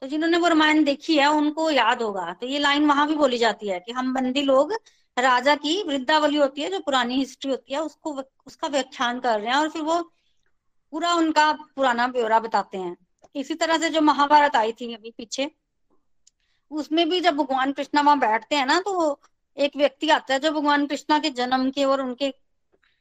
[0.00, 3.38] तो जिन्होंने वो रामायण देखी है, उनको याद होगा। तो ये लाइन वहाँ भी बोली
[3.38, 4.72] जाती है कि हम बंदी लोग
[5.18, 9.50] राजा की वृद्धावली होती है, जो पुरानी हिस्ट्री होती है, उसको उसका व्याख्यान कर रहे
[9.50, 10.12] हैं और फिर वो
[10.90, 13.05] पूरा उनका पुराना ब्यौरा बताते हैं।
[13.36, 15.50] इसी तरह से जो महाभारत आई थी अभी पीछे,
[16.70, 19.20] उसमें भी जब भगवान कृष्णा वहाँ बैठते हैं ना तो
[19.56, 22.32] एक व्यक्ति आता है जो भगवान कृष्णा के जन्म के और उनके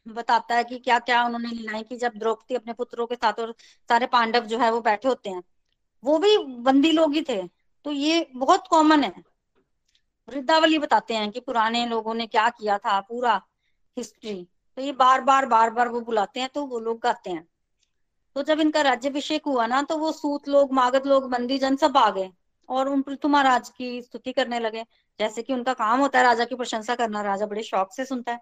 [0.05, 3.53] बताता है कि क्या क्या उन्होंने लीलाएँ की जब द्रौपदी अपने पुत्रों के साथ और
[3.89, 5.41] सारे पांडव जो है वो बैठे होते हैं।
[6.03, 7.41] वो भी बंदी लोग ही थे
[7.85, 9.13] तो ये बहुत कॉमन है।
[10.27, 13.41] वृद्धावली बताते हैं कि पुराने लोगों ने क्या किया था, पूरा
[13.97, 14.35] हिस्ट्री
[14.77, 17.47] तो ये बार बार बार बार वो बुलाते हैं तो वो लोग गाते हैं।
[18.35, 21.97] तो जब इनका राज्यभिषेक हुआ ना तो वो सूत लोग, मागध लोग बंदी जन सब
[21.97, 22.29] आ गए
[22.69, 24.83] और उन पृथु महाराज की स्तुति करने लगे।
[25.19, 28.31] जैसे कि उनका काम होता है, राजा की प्रशंसा करना, राजा बड़े शौक से सुनता
[28.31, 28.39] है।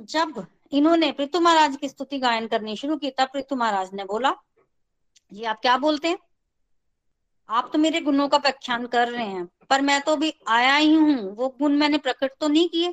[0.00, 4.34] जब इन्होंने पृथु महाराज की स्तुति गायन करनी शुरू की, तब पृथु महाराज ने बोला,
[5.32, 6.18] ये आप क्या बोलते हैं?
[7.48, 10.94] आप तो मेरे गुणों का व्याख्यान कर रहे हैं, पर मैं तो अभी आया ही
[10.94, 12.92] हूँ। वो गुण मैंने प्रकट तो नहीं किए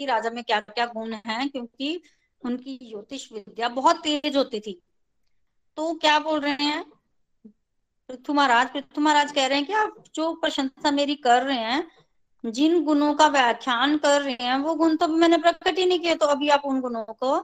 [0.00, 2.00] कि राजा में क्या क्या गुण है, क्योंकि
[2.44, 4.80] उनकी ज्योतिष विद्या बहुत तेज होती थी।
[5.78, 6.84] तो क्या बोल रहे हैं?
[8.08, 11.86] पृथ्वी महाराज पृथ्वी महाराज कह रहे हैं कि आप जो प्रशंसा मेरी कर रहे हैं,
[12.44, 16.14] जिन गुणों का व्याख्यान कर रहे हैं, वो गुण तो मैंने प्रकट ही नहीं किए
[16.14, 17.36] तो अभी आप उन गुणों को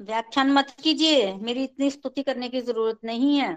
[0.00, 3.56] व्याख्यान मत कीजिए। मेरी इतनी स्तुति करने की ज़रूरत नहीं है।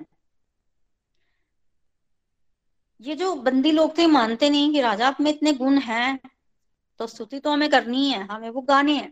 [3.00, 6.20] ये जो बंदी लोग थे, मानते नहीं कि राजा आप में इतने गुण हैं
[7.00, 9.12] तो स्तुति तो हमें करनी है, हमें वो गाने हैं।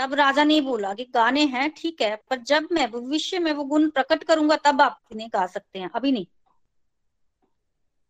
[0.00, 3.64] तब राजा ने बोला कि गाने हैं, ठीक है, पर जब मैं भविष्य में वो
[3.64, 6.26] गुण प्रकट करूँगा, तब आप इन्हें गा सकते हैं। अभी नहीं।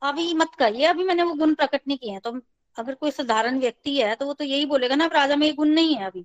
[0.03, 2.41] अभी मत कहिए अभी मैंने वो गुण प्रकट नहीं किए हैं। तो
[2.77, 5.69] अगर कोई साधारण व्यक्ति है तो वो तो यही बोलेगा ना राजा में ये गुण
[5.69, 6.25] नहीं है अभी।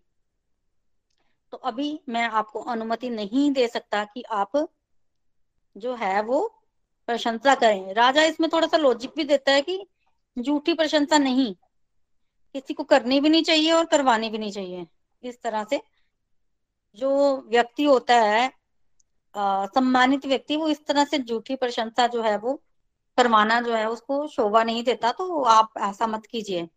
[1.51, 4.69] तो अभी मैं आपको अनुमति नहीं दे सकता कि आप
[5.77, 6.39] जो है वो
[7.07, 9.85] प्रशंसा करें। राजा इसमें थोड़ा सा लॉजिक भी देता है कि
[10.37, 11.53] झूठी प्रशंसा नहीं।
[12.55, 14.85] किसी को करनी भी नहीं चाहिए और करवानी भी नहीं चाहिए।
[15.25, 15.81] इस तरह से
[16.97, 17.09] जो
[17.47, 18.51] व्यक्ति होता है
[19.35, 22.53] सम्मानित व्यक्ति, वो इस तरह से झूठी प्रशंसा जो है, वो
[23.17, 26.67] करवाना जो है, उसको शोभा नहीं देता तो आप ऐसा मत कीजिए।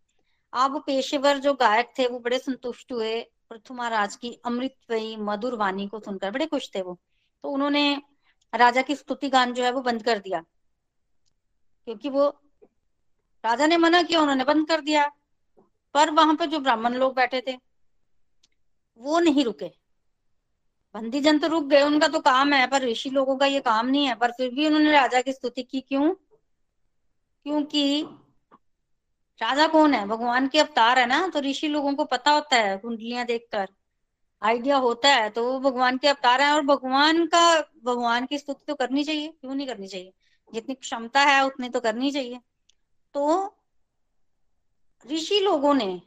[0.53, 5.87] आप पेशेवर जो गायक थे, वो बड़े संतुष्ट हुए। पृथु महाराज की अमृतमयी मधुर वाणी
[5.89, 6.99] को सुनकर बड़े खुश थे वो।
[7.45, 8.03] तो उन्होंने
[8.53, 10.41] राजा की स्तुति गान जो है, वो बंद कर दिया।
[11.87, 12.29] क्योंकि वो
[13.45, 15.07] राजा ने मना किया, उन्होंने बंद कर दिया।
[15.95, 17.68] पर वहाँ पर जो ब्राह्मण लोग बैठे थे
[19.01, 19.71] वो नहीं रुके।
[20.95, 23.87] बंदी जन तो रुक गए, उनका तो काम है, पर ऋषि लोगों का ये काम
[23.87, 26.13] नहीं है, पर फिर भी उन्होंने राजा की स्तुति की क्यों?
[27.47, 28.03] क्योंकि
[29.41, 30.07] राजा कौन है?
[30.07, 33.69] भगवान के अवतार है ना तो ऋषि लोगों को पता होता है, कुंडलियाँ देखकर।
[34.43, 38.65] आइडिया होता है तो वो भगवान के अवतार है, और भगवान का, भगवान की स्तुति
[38.69, 40.13] तो करनी चाहिए, क्यों नहीं करनी चाहिए?
[40.53, 42.41] जितनी क्षमता है, उतनी तो करनी चाहिए।
[43.15, 43.55] तो
[45.07, 46.01] ऋषि लोगों ने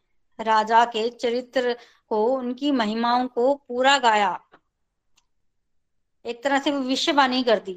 [0.43, 1.75] राजा के चरित्र
[2.09, 4.39] को, उनकी महिमाओं को पूरा गाया।
[6.25, 7.73] एक तरह से भविष्यवाणी कर दी।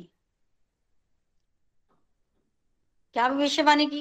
[3.14, 4.00] क्या भविष्यवाणी की?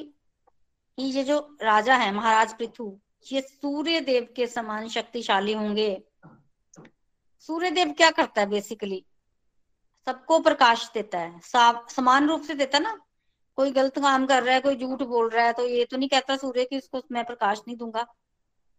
[0.98, 3.00] कि ये जो राजा है, महाराज पृथु,
[3.32, 6.04] ये सूर्य देव के समान शक्तिशाली होंगे।
[7.40, 9.06] सूर्य देव क्या करता है बेसिकली
[10.08, 13.00] सबको प्रकाश देता है। समान रूप से देता ना?
[13.56, 16.10] कोई गलत काम कर रहा है, कोई झूठ बोल रहा है तो ये तो नहीं
[16.10, 18.06] कहता सूर्य की उसको मैं प्रकाश नहीं दूँगा।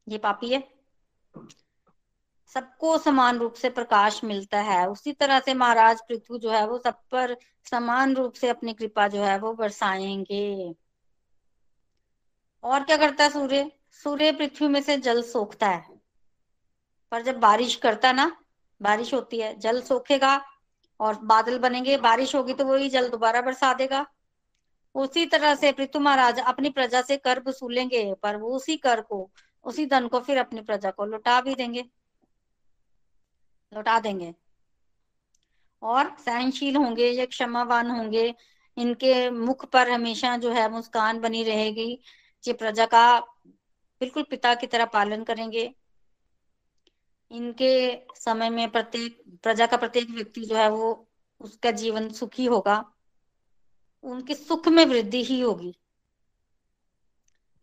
[0.09, 0.75] ये पापी है।
[2.47, 6.79] सबको समान रूप से प्रकाश मिलता है। उसी तरह से महाराज पृथ्वी जो है, वो
[6.79, 7.37] सब पर
[7.71, 10.75] समान रूप से अपनी कृपा जो है, वो बरसाएँगे।
[12.65, 13.71] और क्या करता है सूर्य?
[13.91, 16.01] सूर्य पृथ्वी में से जल सोखता है।
[17.11, 18.37] पर जब बारिश करता है ना,
[18.83, 20.45] बारिश होती है, जल सोखेगा
[21.01, 24.07] और बादल बनेंगे, बारिश होगी तो वही जल दोबारा बरसा देगा।
[24.95, 29.31] उसी तरह से पृथ्वी महाराज अपनी प्रजा से कर वसूलेंगे, पर वो उसी कर को
[29.65, 31.85] उसी धन को फिर अपनी प्रजा को लुटा भी देंगे।
[33.75, 34.35] लुटा देंगे।
[35.83, 38.35] और सहनशील होंगे, या क्षमावान होंगे।
[38.77, 42.01] इनके मुख पर हमेशा जो है मुस्कान बनी रहेगी
[42.47, 43.21] ये प्रजा का
[44.01, 45.75] बिल्कुल पिता की तरह पालन करेंगे।
[47.31, 51.09] इनके समय में प्रत्येक, प्रजा का प्रत्येक व्यक्ति जो है वो
[51.41, 52.93] उसका जीवन सुखी होगा।
[54.03, 55.75] उनके सुख में वृद्धि ही होगी।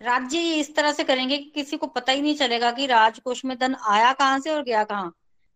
[0.01, 3.43] राज्य ये इस तरह से करेंगे कि किसी को पता ही नहीं चलेगा कि राजकोष
[3.45, 5.13] में धन आया कहाँ से और गया कहाँ।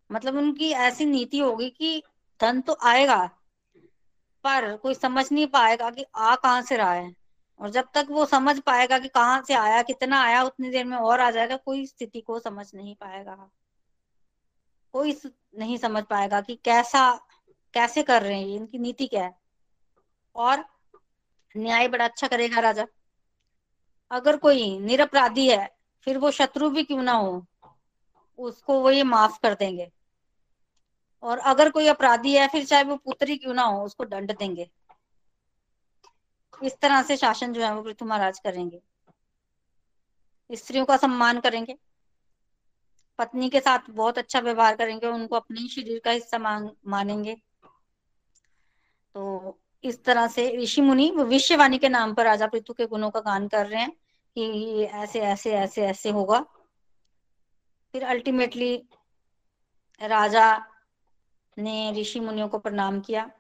[0.10, 2.04] मतलब उनकी ऐसी नीति होगी कि
[2.40, 3.26] धन तो आएगा,
[4.44, 7.14] पर कोई समझ नहीं पाएगा कि आ कहाँ से रहा है।
[7.60, 10.98] और जब तक वो समझ पाएगा कि कहाँ से आया, कितना आया, उतनी देर में
[10.98, 13.50] और आ जाएगा, कोई स्थिति को समझ नहीं पाएगा।
[14.94, 15.16] कोई
[15.58, 17.12] नहीं समझ पाएगा कि कैसा,
[17.74, 19.36] कैसे कर रहे हैं इनकी नीति क्या है।
[20.36, 20.66] और
[21.58, 22.86] न्याय बड़ा अच्छा करेगा राजा।
[24.12, 27.46] अगर कोई निरपराधी है, फिर वो शत्रु भी क्यों ना हो?
[28.38, 29.92] उसको वो ये माफ़ कर देंगे।
[31.24, 34.70] और अगर कोई अपराधी है, फिर चाहे वो पुत्री क्यों ना हो, उसको दंड देंगे।
[36.64, 38.82] इस तरह से शासन जो है, वो पृथ्वी महाराज करेंगे।
[40.52, 41.78] स्त्रियों का सम्मान करेंगे।
[43.18, 46.38] पत्नी के साथ बहुत अच्छा व्यवहार करेंगे, उनको अपने शरीर का हिस्सा
[46.88, 47.36] मानेंगे।
[49.14, 53.20] तो इस तरह से ऋषि मुनि विश्ववाणी के नाम पर राजा पृथु के गुणों का
[53.20, 53.92] गान कर रहे हैं
[54.36, 56.40] कि ऐसे ऐसे ऐसे ऐसे होगा।
[57.92, 58.90] फिर अल्टीमेटली
[60.02, 60.66] राजा
[61.58, 63.32] ने ऋषि मुनियों को प्रणाम किया।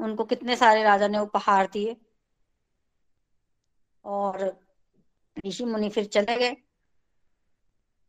[0.00, 1.96] उनको कितने सारे राजा ने उपहार दिए।
[4.04, 4.64] और
[5.46, 6.56] ऋषि मुनि फिर चले गए।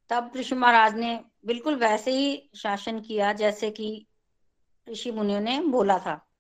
[0.10, 4.08] तब ऋषि महाराज ने बिल्कुल वैसे ही शासन किया जैसे कि
[4.90, 6.33] ऋषि मुनियों ने बोला था।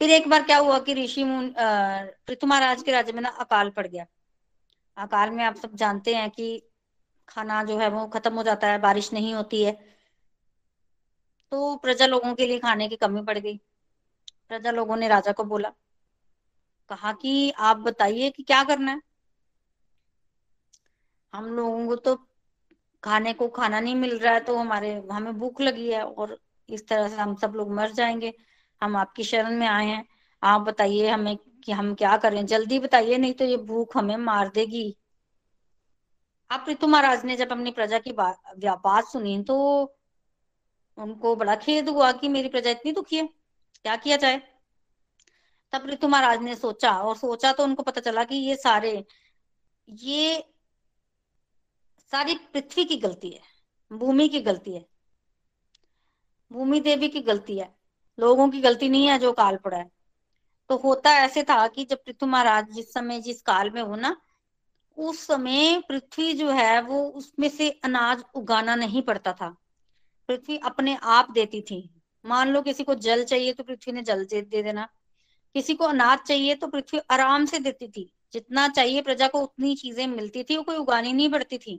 [0.00, 3.70] फिर एक बार क्या हुआ कि ऋषि मुन पृथु महाराज के राज्य में ना अकाल
[3.70, 4.06] पड़ गया।
[4.96, 6.62] अकाल में आप सब जानते हैं कि
[7.28, 9.72] खाना जो है वो खत्म हो जाता है, बारिश नहीं होती है।
[11.52, 13.56] तो प्रजा लोगों के लिए खाने की कमी पड़ गई।
[14.48, 15.72] प्रजा लोगों ने राजा को बोला,
[16.90, 19.00] कहा कि आप बताइए कि क्या करना है?
[21.34, 22.14] हम लोगों को तो
[23.02, 26.38] खाने को खाना नहीं मिल रहा है तो हमारे, हमें भूख लगी है और
[26.68, 28.32] इस तरह से हम सब लोग मर जाएँगे।
[28.82, 30.04] हम आपकी शरण में आए हैं।
[30.42, 34.48] आप बताइए हमें कि हम क्या करें जल्दी बताइए, नहीं तो ये भूख हमें मार
[34.48, 34.96] देगी।
[36.50, 39.56] आप ऋतु महाराज ने जब अपनी प्रजा की बात बात सुनी तो
[40.98, 43.26] उनको बड़ा खेद हुआ कि मेरी प्रजा इतनी दुखी है।
[43.84, 44.40] क्या किया जाए?
[45.72, 49.04] तब ऋतु महाराज ने सोचा और सोचा तो उनको पता चला कि ये सारे,
[49.88, 50.44] ये
[52.12, 53.40] सारी पृथ्वी की गलती है।
[53.92, 54.84] भूमि की गलती है।
[56.52, 57.77] भूमि देवी की गलती है।
[58.18, 59.90] लोगों की गलती नहीं है जो काल पड़ा है।
[60.70, 64.16] तो होता ऐसे था कि जब पृथ्वी महाराज जिस समय जिस काल में हो ना
[64.98, 69.48] उस समय पृथ्वी जो है वो उसमें से अनाज उगाना नहीं पड़ता था।
[70.28, 71.78] पृथ्वी अपने आप देती थी।
[72.24, 74.88] मान लो किसी को जल चाहिए तो पृथ्वी ने जल दे, देना।
[75.54, 79.74] किसी को अनाज चाहिए तो पृथ्वी आराम से देती थी। जितना चाहिए प्रजा को उतनी
[79.74, 81.76] चीज़ें मिलती थी वो कोई उगानी नहीं पड़ती थी।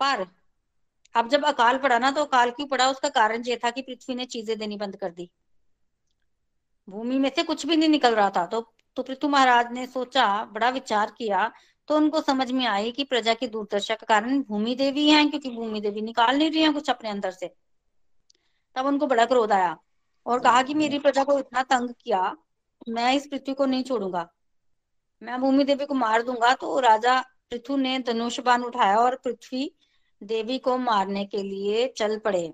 [0.00, 0.26] पर
[1.14, 2.88] अब जब अकाल पड़ा ना तो अकाल क्यों पड़ा?
[2.90, 5.30] उसका कारण ये था कि पृथ्वी ने चीज़ें देनी बंद कर दी।
[6.88, 8.60] भूमि में से कुछ भी नहीं निकल रहा था तो
[8.96, 11.50] तो पृथ्वी महाराज ने सोचा, बड़ा विचार किया
[11.88, 15.50] तो उनको समझ में आई कि प्रजा की दुर्दशा के कारण भूमि देवी है, क्योंकि
[15.50, 17.46] भूमि देवी निकाल नहीं रही है कुछ अपने अंदर से।
[18.76, 19.76] तब उनको बड़ा क्रोध आया
[20.26, 22.36] और कहा कि मेरी प्रजा को इतना तंग किया,
[22.88, 24.28] मैं इस पृथ्वी को नहीं छोड़ूँगा।
[25.22, 29.70] मैं भूमि देवी को मार दूँगा तो राजा पृथु ने धनुष बाण उठाया और पृथ्वी
[30.22, 32.52] देवी को मारने के लिए चल पड़े।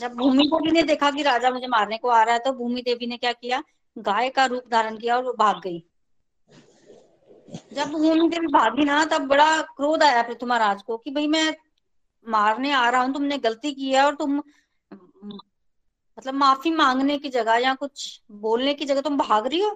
[0.00, 2.82] जब भूमि देवी ने देखा कि राजा मुझे मारने को आ रहा है तो भूमि
[2.82, 3.62] देवी ने क्या किया?
[3.96, 5.82] गाय का रूप धारण किया और वो भाग गई।
[7.72, 11.54] जब भूमि देवी भागी ना, तब बड़ा क्रोध आया पृथु महाराज को कि भाई मैं
[12.26, 14.42] मारने आ रहा हूँ, तुमने गलती की है और तुम
[16.18, 19.70] मतलब माफ़ी मांगने की जगह या कुछ बोलने की जगह तुम भाग रही हो?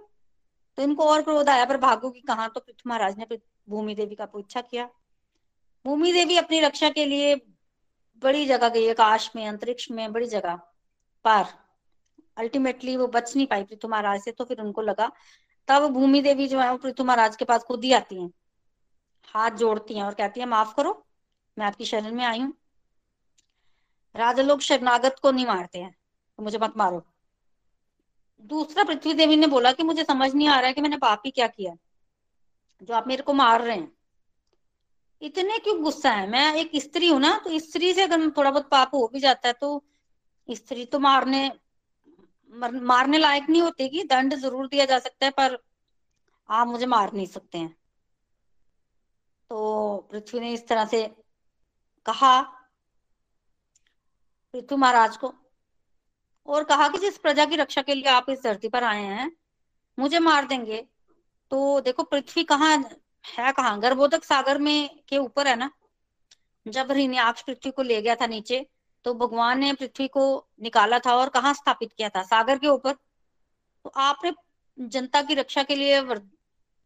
[0.79, 2.49] तो इनको और क्रोध आया, पर भागोगी कहाँ?
[2.49, 4.89] तो पृथ्वी महाराज ने भूमि देवी का पूछा किया।
[5.87, 7.35] भूमि देवी अपनी रक्षा के लिए
[8.23, 10.55] बड़ी जगह गई आकाश में, अंतरिक्ष में, बड़ी जगह,
[11.25, 11.45] पर।
[12.37, 15.11] अल्टीमेटली वो बच नहीं पाई पृथ्वी महाराज से तो फिर उनको लगा,
[15.69, 18.31] तब भूमि देवी जो है वो पृथ्वी महाराज के पास खुद ही आती हैं।
[19.29, 21.07] हाथ जोड़ती हैं और कहती है, माफ़ करो,
[21.57, 22.53] मैं आपकी शरण में आई हूँ।
[24.15, 25.95] राजा लोग शरणागत को नहीं मारते हैं
[26.39, 27.05] तो मुझे मत मारो।
[28.45, 31.23] दूसरा, पृथ्वी देवी ने बोला कि मुझे समझ नहीं आ रहा है कि मैंने पाप
[31.27, 31.75] ही क्या किया
[32.83, 33.96] जो आप मेरे को मार रहे हैं
[35.23, 36.29] इतने क्यों गुस्सा है?
[36.31, 39.49] मैं एक स्त्री हूँ ना तो स्त्री से अगर थोड़ा बहुत पाप हो भी जाता
[39.49, 39.83] है तो
[40.49, 41.51] स्त्री तो मारने
[42.53, 45.59] मारने लायक नहीं होती कि दंड ज़रूर दिया जा सकता है, पर
[46.49, 47.77] आप मुझे मार नहीं सकते हैं।
[49.51, 51.03] तो पृथ्वी ने इस तरह से
[52.07, 52.41] कहा,
[54.55, 55.33] पृथ्वी महाराज को,
[56.49, 59.31] और कहा कि जिस प्रजा की रक्षा के लिए आप इस धरती पर आए हैं,
[59.99, 60.85] मुझे मार देंगे।
[61.51, 62.77] तो देखो, पृथ्वी कहाँ
[63.27, 63.79] है कहाँ?
[63.81, 65.71] गर्भोदक सागर में के ऊपर है ना?
[66.67, 68.67] जब हिरण्याक्ष पृथ्वी को ले गया था नीचे
[69.05, 70.25] तो भगवान ने पृथ्वी को
[70.63, 72.23] निकाला था और कहाँ स्थापित किया था?
[72.23, 74.33] सागर के ऊपर। तो आपने
[74.79, 75.97] जनता की रक्षा के लिए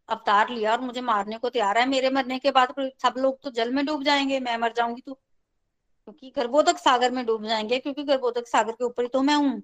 [0.09, 3.51] अवतार लिया और मुझे मारने को तैयार है। मेरे मरने के बाद सब लोग तो
[3.51, 8.03] जल में डूब जाएँगे, मैं मर जाऊँगी तो। क्योंकि गर्भोदक सागर में डूब जाएँगे, क्योंकि
[8.05, 9.61] गर्भोदक सागर के ऊपर ही तो मैं हूँ।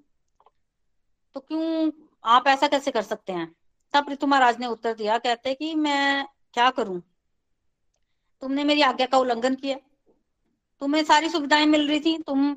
[1.35, 1.91] तो क्यों
[2.25, 3.51] आप ऐसा कैसे कर सकते हैं?
[3.93, 7.01] तब ऋतु महाराज ने उत्तर दिया, कहते कि मैं क्या करूँ?
[8.41, 9.77] तुमने मेरी आज्ञा का उल्लंघन किया।
[10.81, 12.53] तुम्हें सारी सुविधाएँ मिल रही थी तुम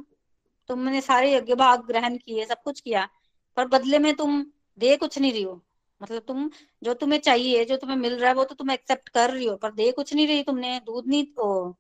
[0.69, 3.09] तुमने सारे यज्ञ भाग ग्रहण किए सब कुछ किया
[3.57, 4.45] पर बदले में तुम
[4.79, 5.61] दे कुछ नहीं रही हो।
[6.01, 6.51] मतलब तुम
[6.83, 9.57] जो तुम्हें चाहिए जो तुम्हें मिल रहा है वो तो तुम एक्सेप्ट कर रही हो
[9.57, 11.73] पर दे कुछ नहीं रही तुमने दूध नहीं ओ,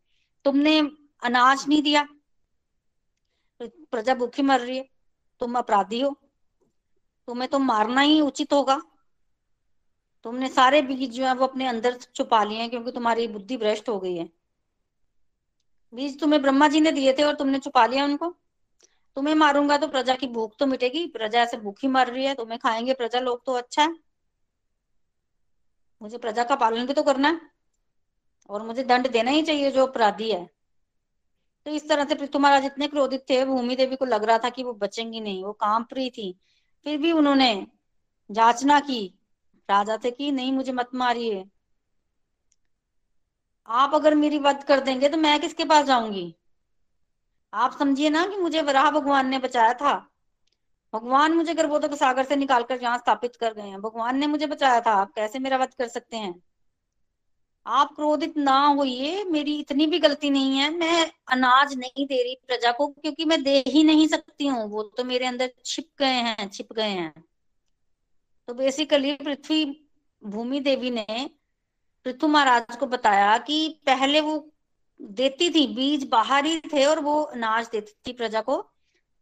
[0.44, 0.78] तुमने
[1.22, 2.06] अनाज नहीं दिया।
[3.60, 4.88] प्रजा भूखी मर रही है
[5.40, 6.10] तुम अपराधी हो।
[7.28, 8.80] तुम्हें तो मारना ही उचित होगा।
[10.24, 13.88] तुमने सारे बीज जो है वो अपने अंदर छुपा लिए हैं क्योंकि तुम्हारी बुद्धि भ्रष्ट
[13.88, 14.28] हो गई है।
[15.94, 18.36] बीज तुम्हें ब्रह्मा जी ने दिए थे और तुमने छुपा लिया उनको।
[19.16, 22.58] तुम्हें मारूँगा तो प्रजा की भूख तो मिटेगी। प्रजा ऐसे भूखी मर रही है, तुम्हें
[22.58, 23.94] खाएँगे प्रजा, लोग तो अच्छा है।
[26.02, 27.40] मुझे प्रजा का पालन भी तो करना है
[28.50, 30.50] और मुझे दंड देना ही चाहिए जो अपराधी है।
[31.66, 34.62] तो इस तरह से महाराज इतने क्रोधित थे, भूमि देवी को लग रहा था कि
[34.62, 36.38] वो बचेंगी नहीं, वो काम रही थी।
[36.84, 37.66] फिर भी उन्होंने
[38.30, 39.19] जांचना की
[39.70, 41.44] राजा थे कि नहीं, मुझे मत मारिए।
[43.68, 46.34] आप अगर मेरी वध कर देंगे तो मैं किसके पास जाऊँगी?
[47.52, 49.94] आप समझिए ना कि मुझे वराह भगवान ने बचाया था।
[50.92, 54.80] भगवान मुझे गर्भोदक सागर से निकालकर यहाँ स्थापित कर गए हैं। भगवान ने मुझे बचाया
[54.80, 56.34] था। आप कैसे मेरा वध कर सकते हैं?
[57.66, 62.34] आप क्रोधित ना होइए। मेरी इतनी भी गलती नहीं है। मैं अनाज नहीं दे रही
[62.46, 66.20] प्रजा को, क्योंकि मैं दे ही नहीं सकती हूँ। वो तो मेरे अंदर छिप गए
[66.28, 67.12] हैं, छिप गए हैं।
[68.50, 69.64] तो बेसिकली पृथ्वी,
[70.22, 71.28] भूमि देवी ने
[72.06, 74.34] पृथु महाराज को बताया कि पहले वो
[75.00, 78.56] देती थी, बीज बाहर ही थे और वो अनाज देती थी प्रजा को।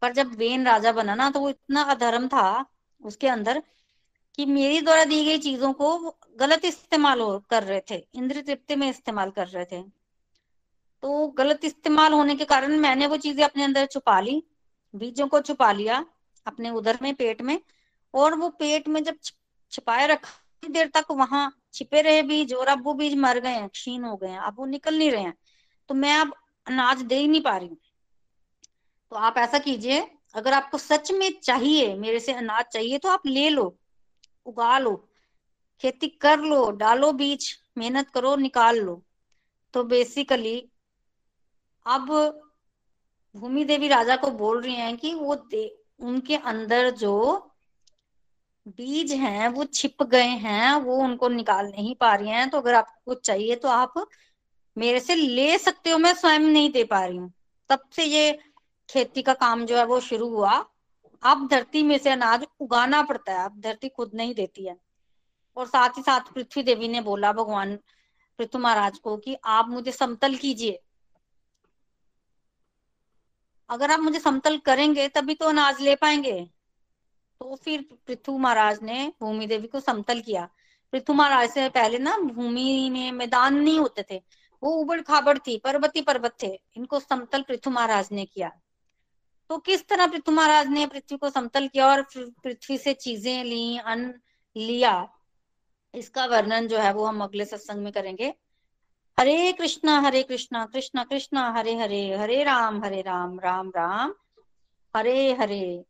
[0.01, 2.65] पर जब वेन राजा बना ना तो वो इतना अधर्म था
[3.01, 3.61] उसके अंदर
[4.37, 5.97] कि मेरी द्वारा दी गई चीज़ों को
[6.39, 9.81] गलत इस्तेमाल कर रहे थे इंद्र तृप्ति में इस्तेमाल कर रहे थे।
[11.03, 14.43] तो गलत इस्तेमाल होने के कारण मैंने वो चीज़ें अपने अंदर छुपा ली,
[14.93, 16.05] बीजों को छुपा लिया,
[16.45, 17.59] अपने उधर में, पेट में
[18.13, 19.17] और वो पेट में जब
[19.71, 23.69] छिपाए रखा देर तक वहाँ छिपे रहे बीज और अब वो बीज मर गए हैं,
[23.69, 25.33] क्षीण हो गए हैं, अब वो निकल नहीं रहे हैं।
[25.89, 26.33] तो मैं अब
[26.67, 27.77] अनाज दे ही नहीं पा रही हूँ।
[29.11, 33.21] तो आप ऐसा कीजिए, अगर आपको सच में चाहिए, मेरे से अनाज चाहिए तो आप
[33.25, 33.77] ले लो,
[34.45, 34.95] उगा लो,
[35.81, 39.03] खेती कर लो, डालो बीज, मेहनत करो, निकाल लो।
[39.73, 40.71] तो बेसिकली
[41.85, 42.07] अब
[43.35, 47.48] भूमि देवी राजा को बोल रही हैं कि वो दे, उनके अंदर जो
[48.67, 52.73] बीज हैं, वो छिप गए हैं, वो उनको निकाल नहीं पा रही हैं तो अगर
[52.75, 53.93] आपको कुछ चाहिए तो आप
[54.77, 57.31] मेरे से ले सकते हो, मैं स्वयं नहीं दे पा रही हूँ।
[57.69, 58.37] तब से ये
[58.89, 60.53] खेती का काम जो है वो शुरू हुआ।
[61.23, 64.75] अब धरती में से अनाज उगाना पड़ता है अब धरती खुद नहीं देती है।
[65.57, 67.75] और साथ ही साथ पृथ्वी देवी ने बोला, भगवान
[68.39, 70.79] पृथ्वी महाराज को कि आप मुझे समतल कीजिए।
[73.69, 76.49] अगर आप मुझे समतल करेंगे, तभी तो अनाज ले पाएँगे।
[77.41, 80.47] तो फिर पृथु महाराज ने भूमि देवी को समतल किया।
[80.93, 84.21] पृथु महाराज से पहले ना भूमि में मैदान नहीं होते थे।
[84.63, 88.51] वो उबड़ खाबड़ थी, पर्वती पर्वत थे। इनको समतल पृथु महाराज ने किया।
[89.49, 93.77] तो किस तरह पृथु महाराज ने पृथ्वी को समतल किया और पृथ्वी से चीज़ें ली
[93.77, 94.13] अन्न
[94.55, 95.07] लिया?
[95.93, 98.33] इसका वर्णन जो है वो हम अगले सत्संग में करेंगे।
[99.17, 104.13] Hare Krishna Hare Krishna Krishna Krishna, Hare Hare Hare Ram Hare Ram Ram Ram,
[104.95, 105.85] Hare Hare.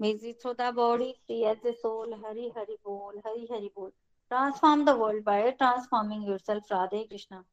[0.00, 1.14] Music through the body,
[1.46, 2.06] as a soul.
[2.22, 3.90] Hari Hari Bol, Hari Hari Bol.
[4.30, 6.64] Transform the world by transforming yourself.
[6.68, 7.44] Radhe Krishna.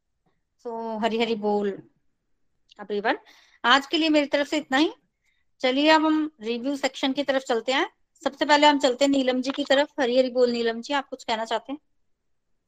[0.65, 1.71] So Hari Hari Bol.
[2.79, 3.17] Everyone
[3.63, 4.91] आज के लिए मेरी तरफ़ से इतना ही
[5.61, 7.87] चलिए अब हम रिव्यू सेक्शन की तरफ़ चलते हैं
[8.23, 11.09] सबसे पहले हम चलते हैं नीलम जी की तरफ़ हरी हरी बोल नीलम जी आप
[11.09, 11.79] कुछ कहना चाहते हैं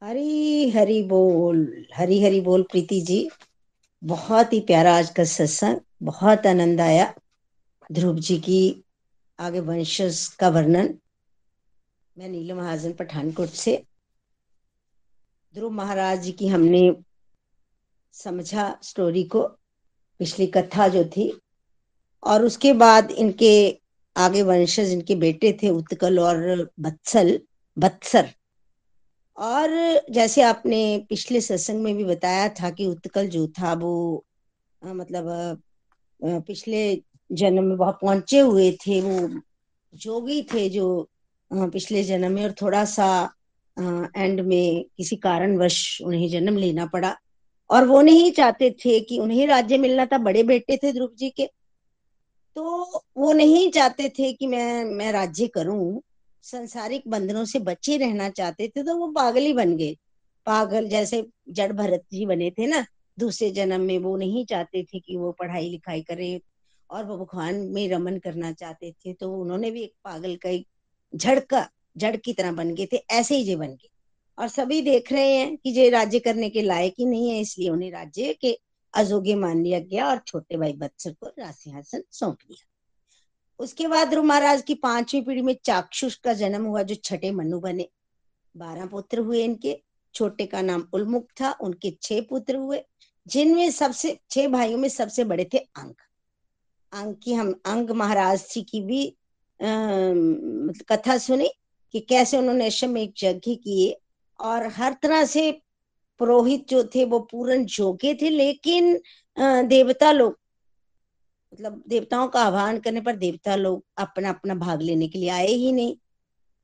[0.02, 3.28] हरी हरी बोल हरी हरी बोल प्रीति जी
[4.02, 7.12] बहुत ही प्यारा आज का सत्संग बहुत आनंद आया
[7.92, 8.60] ध्रुव जी की
[9.38, 10.98] आगे वंशज का वर्णन।
[12.18, 13.76] मैं नीलम महाजन पठानकोट से।
[15.54, 16.82] ध्रुव महाराज जी की हमने
[18.14, 19.42] समझा स्टोरी को,
[20.20, 21.40] पिछली कथा जो थी।
[22.24, 23.80] और उसके बाद इनके
[24.16, 27.38] आगे वंशज, इनके बेटे थे उत्कल और बत्सल,
[27.76, 28.30] बत्सर।
[29.36, 29.68] और
[30.10, 34.24] जैसे आपने पिछले सत्संग में भी बताया था कि उत्कल जो था, वो
[34.82, 35.62] मतलब
[36.22, 36.94] पिछले
[37.30, 39.40] जन्म में वहाँ पहुँचे हुए थे, वो
[39.92, 41.08] जोगी थे जो
[41.50, 43.06] पिछले जन्म में और थोड़ा सा
[43.76, 47.16] एंड में किसी कारणवश उन्हें जन्म लेना पड़ा।
[47.70, 51.30] और वो नहीं चाहते थे कि उन्हें राज्य मिलना था, बड़े बेटे थे ध्रुव जी
[51.30, 51.46] के।
[52.56, 56.00] तो वो नहीं चाहते थे कि मैं मैं राज्य करूँ।
[56.44, 59.96] संसारिक बंधनों से बचे रहना चाहते थे तो वो पागल ही बन गए।
[60.46, 62.84] पागल जैसे जड़ भरत जी बने थे ना,
[63.18, 66.40] दूसरे जन्म में वो नहीं चाहते थे कि वो पढ़ाई लिखाई करे
[66.90, 70.66] और वो भगवान में रमन करना चाहते थे तो उन्होंने भी एक पागल का एक
[71.12, 73.88] झड़का जड़ की तरह बन गए थे, ऐसे ही जे बन गए।
[74.38, 77.68] और सभी देख रहे हैं कि जे राज्य करने के लायक ही नहीं है, इसलिए
[77.68, 78.58] उन्हें राज्य के
[78.94, 82.66] अजोग्य मान लिया गया और छोटे भाई बत्सर को रासिंहासन सौंप दिया।
[83.60, 87.88] उसके बाद महाराज की पांचवी पीढ़ी में चाक्षुष का जन्म हुआ, जो छठे मनु बने।
[88.54, 89.76] बारह पुत्र हुए इनके,
[90.14, 92.82] छोटे का नाम उलमुख था, उनके छह पुत्र हुए,
[93.26, 96.02] जिनमें सबसे, छह भाइयों में सबसे बड़े थे अंक।
[96.94, 99.66] अंग की हम अंग महाराज जी की भी आ,
[100.90, 101.48] कथा सुनी
[101.94, 102.66] कि कैसे उन्होंने
[103.02, 103.96] एक यज्ञ किए
[104.40, 105.50] और हर तरह से
[106.20, 108.98] पुरोहित जो थे वो पूर्ण जोगे थे लेकिन
[109.68, 110.38] देवता लोग
[111.52, 115.46] मतलब देवताओं का आह्वान करने पर देवता लोग अपना अपना भाग लेने के लिए आए
[115.46, 115.96] ही नहीं।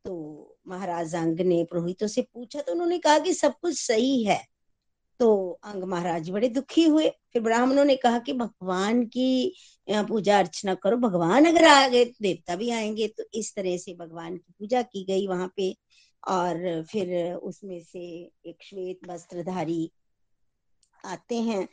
[0.05, 4.41] तो महाराज अंग ने पुरोहितों से पूछा तो उन्होंने कहा कि सब कुछ सही है।
[5.20, 9.55] तो अंग महाराज बड़े दुखी हुए। फिर ब्राह्मणों ने कहा कि भगवान की
[9.91, 13.95] पूजा अर्चना करो, भगवान अगर आ गए तो देवता भी आएँगे तो इस तरह से
[13.95, 15.74] भगवान की पूजा की गई वहाँ पे।
[16.22, 18.01] और फिर उसमें से
[18.47, 19.91] एक श्वेत वस्त्रधारी
[21.05, 21.68] आते हैं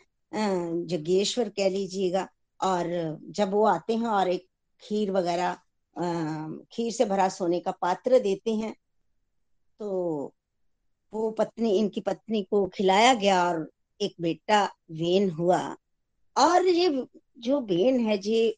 [0.88, 2.28] जगेश्वर कह लीजिएगा।
[2.60, 2.88] और
[3.30, 4.46] जब वो आते हैं और एक
[4.82, 5.58] खीर वगैरह
[6.72, 8.74] खीर से भरा सोने का पात्र देते हैं
[9.80, 10.34] तो
[11.14, 15.60] वो पत्नी, इनकी पत्नी को खिलाया गया और एक बेटा वेन हुआ।
[16.36, 16.90] और ये
[17.38, 18.56] जो बेन है जी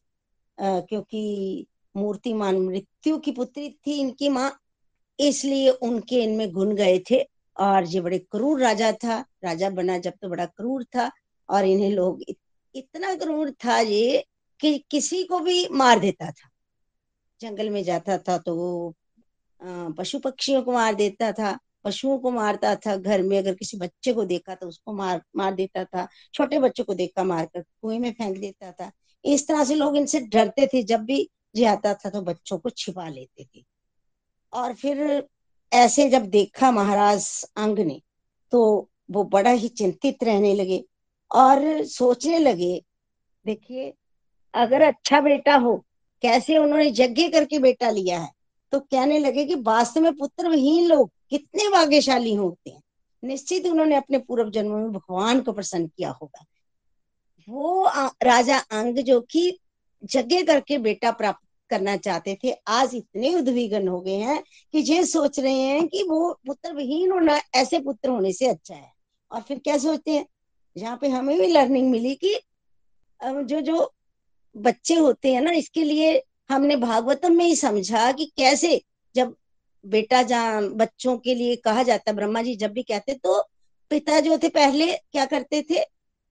[0.58, 4.50] क्योंकि मूर्तिमान मृत्यु की पुत्री थी इनकी माँ
[5.18, 7.22] इसलिए उनके इनमें गुण गए थे।
[7.56, 11.10] और ये बड़े क्रूर राजा था राजा बना जब तो बड़ा क्रूर था
[11.48, 12.36] और इन्हें लोग इत,
[12.74, 14.24] इतना क्रूर था ये
[14.60, 16.48] कि किसी को भी मार देता था।
[17.40, 18.94] जंगल में जाता था तो वो
[19.98, 24.12] पशु पक्षियों को मार देता था। पशुओं को मारता था, घर में अगर किसी बच्चे
[24.12, 28.12] को देखा तो उसको मार मार देता था, छोटे बच्चों को देखा मारकर, कुएँ में
[28.12, 28.90] फेंक देता था।
[29.24, 32.70] इस तरह से लोग इनसे डरते थे, जब भी जे आता था तो बच्चों को
[32.70, 33.64] छिपा लेते थे।
[34.52, 35.26] और फिर
[35.72, 37.26] ऐसे जब देखा महाराज
[37.56, 38.00] अंग ने
[38.52, 40.84] तो वो बड़ा ही चिंतित रहने लगे
[41.30, 42.82] और सोचने लगे,
[43.44, 43.92] देखिए,
[44.54, 45.76] अगर अच्छा बेटा हो,
[46.22, 48.30] कैसे उन्होंने यज्ञ करके बेटा लिया है?
[48.72, 52.82] तो कहने लगे कि वास्तव में पुत्र विहीन लोग कितने भाग्यशाली होते हैं।
[53.22, 56.44] निश्चित उन्होंने अपने पूर्व जन्म में भगवान को प्रसन्न किया होगा।
[57.48, 57.88] वो
[58.22, 59.58] राजा अंग जो कि
[60.04, 65.04] जगह करके बेटा प्राप्त करना चाहते थे, आज इतने उद्विग्न हो गए हैं कि ये
[65.04, 68.92] सोच रहे हैं कि वो पुत्र विहीन होना, ऐसे पुत्र होने से अच्छा है।
[69.32, 70.26] और फिर क्या सोचते हैं?
[70.76, 72.34] जहाँ पे हमें भी लर्निंग मिली कि
[73.20, 73.92] जो जो
[74.56, 78.80] बच्चे होते हैं ना, इसके लिए हमने भागवतम में ही समझा कि कैसे
[79.14, 79.34] जब
[79.84, 83.40] बेटा जहाँ बच्चों के लिए कहा जाता ब्रह्मा जी जब भी कहते तो
[83.90, 85.80] पिता जो थे पहले क्या करते थे?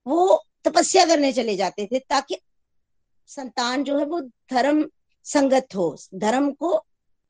[0.06, 2.38] वो तपस्या करने चले जाते थे ताकि
[3.28, 4.84] संतान जो है वो धर्म
[5.26, 6.76] संगत हो, धर्म को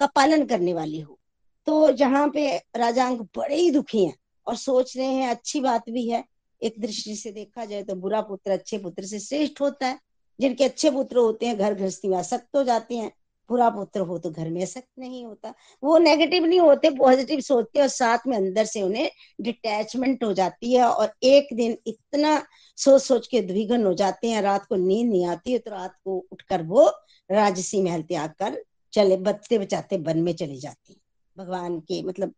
[0.01, 1.19] का पालन करने वाली हो।
[1.67, 4.15] तो जहाँ पे राजांग बड़े ही दुखी हैं
[4.47, 6.25] और सोच रहे हैं, अच्छी बात भी है।
[6.63, 9.99] एक दृष्टि से देखा जाए तो बुरा पुत्र अच्छे पुत्र से श्रेष्ठ होता है।
[10.39, 13.11] जिनके अच्छे पुत्र होते हैं घर गृहस्थी में आसक्त हो जाते हैं।
[13.51, 17.81] बुरा पुत्र हो तो घर में आसक्त नहीं होता। वो नेगेटिव नहीं होते पॉजिटिव सोचते
[17.81, 22.43] और साथ में अंदर से उन्हें डिटैचमेंट हो जाती है और एक दिन इतना
[22.79, 25.95] सोच सोच के द्विघन हो जाते हैं, रात को नींद नहीं आती है तो रात
[26.05, 26.87] को उठकर वो
[27.31, 31.01] राजसी महल त्याग कर चले, बचते बचाते वन में चले जाते हैं,
[31.37, 32.35] भगवान के मतलब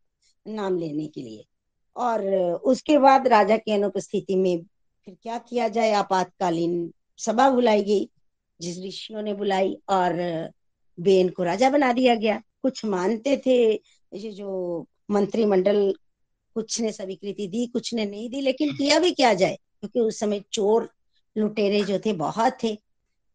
[0.47, 1.45] नाम लेने के लिए।
[1.97, 2.25] और
[2.65, 4.63] उसके बाद राजा की अनुपस्थिति में
[5.07, 5.93] फिर क्या किया जाए?
[5.93, 8.09] आपातकालीन सभा बुलाई गई,
[8.61, 10.13] जिस ऋषियों ने बुलाई और
[11.03, 15.93] बेन को राजा बना दिया गया। कुछ मानते थे ये जो मंत्रिमंडल
[16.57, 20.19] कुछ ने स्वीकृति दी कुछ ने नहीं दी लेकिन किया भी क्या जाए क्योंकि उस
[20.21, 20.89] समय चोर
[21.37, 22.77] लुटेरे जो थे बहुत थे।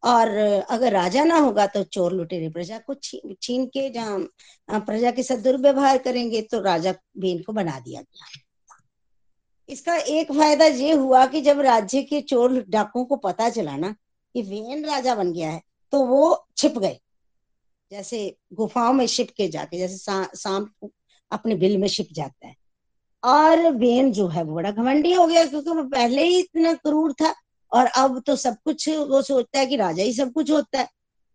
[0.02, 0.28] और
[0.70, 5.36] अगर राजा ना होगा तो चोर लुटेरे प्रजा को छीन के जहाँ प्रजा के साथ
[5.36, 8.26] दुर्व्यवहार करेंगे तो राजा बेन को बना दिया गया।
[9.68, 13.90] इसका एक फ़ायदा ये हुआ कि जब राज्य के चोर डाकुओं को पता चला ना
[14.34, 15.60] कि वेन राजा बन गया है
[15.92, 16.98] तो वो छिप गए।
[17.90, 20.90] जैसे गुफाओं में छिप के जाके जैसे शाम को
[21.32, 22.54] अपने बिल में छिप जाता है।
[23.24, 27.12] और वेन जो है, वो बड़ा घमंडी हो गया, क्योंकि वो पहले ही इतना क्रूर
[27.12, 27.34] था,
[27.72, 30.88] और अब तो सब कुछ वो सोचता है कि राजा ही सब कुछ होता है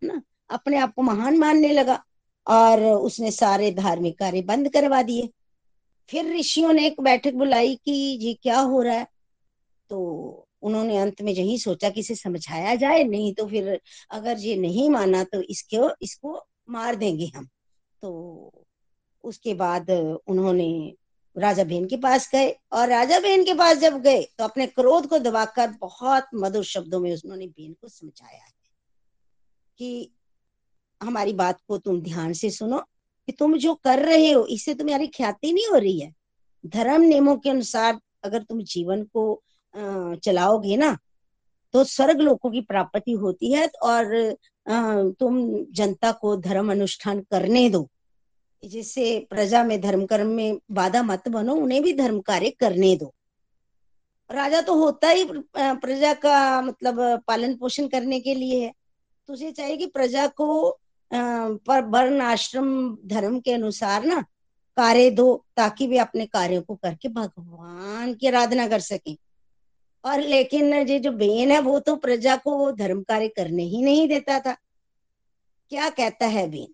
[0.03, 0.21] ना?
[0.49, 2.03] अपने आप को महान मानने लगा,
[2.47, 5.29] और उसने सारे धार्मिक कार्य बंद करवा दिए।
[6.09, 7.91] फिर ऋषियों ने एक बैठक बुलाई कि
[8.21, 9.07] ये क्या हो रहा है?
[9.89, 13.79] तो उन्होंने अंत में यही सोचा कि इसे समझाया जाए, नहीं तो फिर
[14.11, 17.47] अगर ये नहीं माना तो इसके इसको मार देंगे हम।
[18.03, 18.65] तो
[19.23, 20.93] उसके बाद उन्होंने
[21.35, 25.07] राजा बहन के पास गए और राजा बहन के पास जब गए तो अपने क्रोध
[25.07, 28.51] को दबाकर बहुत मधुर शब्दों में उन्होंने बहन को समझाया है
[29.79, 30.11] कि
[31.01, 32.79] हमारी बात को तुम ध्यान से सुनो
[33.27, 36.13] कि तुम जो कर रहे हो, इससे तुम्हारी ख्याति नहीं हो रही है।
[36.63, 39.41] धर्म नियमों के अनुसार अगर तुम जीवन को
[39.75, 40.97] चलाओगे ना
[41.73, 44.35] तो स्वर्ग लोगों की प्राप्ति होती है और
[45.19, 47.87] तुम जनता को धर्म अनुष्ठान करने दो।
[48.63, 53.13] जिससे प्रजा में धर्म, कर्म में बाधा मत बनो, उन्हें भी धर्म कार्य करने दो।
[54.29, 55.25] राजा तो होता ही
[55.57, 58.71] प्रजा का मतलब पालन पोषण करने के लिए है।
[59.29, 60.77] तुझे चाहिए कि प्रजा को
[61.11, 64.21] पर वर्ण आश्रम धर्म के अनुसार ना
[64.77, 69.17] कार्य दो, ताकि वे अपने कार्यों को करके भगवान की आराधना कर सके।
[70.05, 74.07] और लेकिन ये जो बेन है, वो तो प्रजा को धर्म कार्य करने ही नहीं
[74.07, 74.57] देता था।
[75.69, 76.73] क्या कहता है बेन?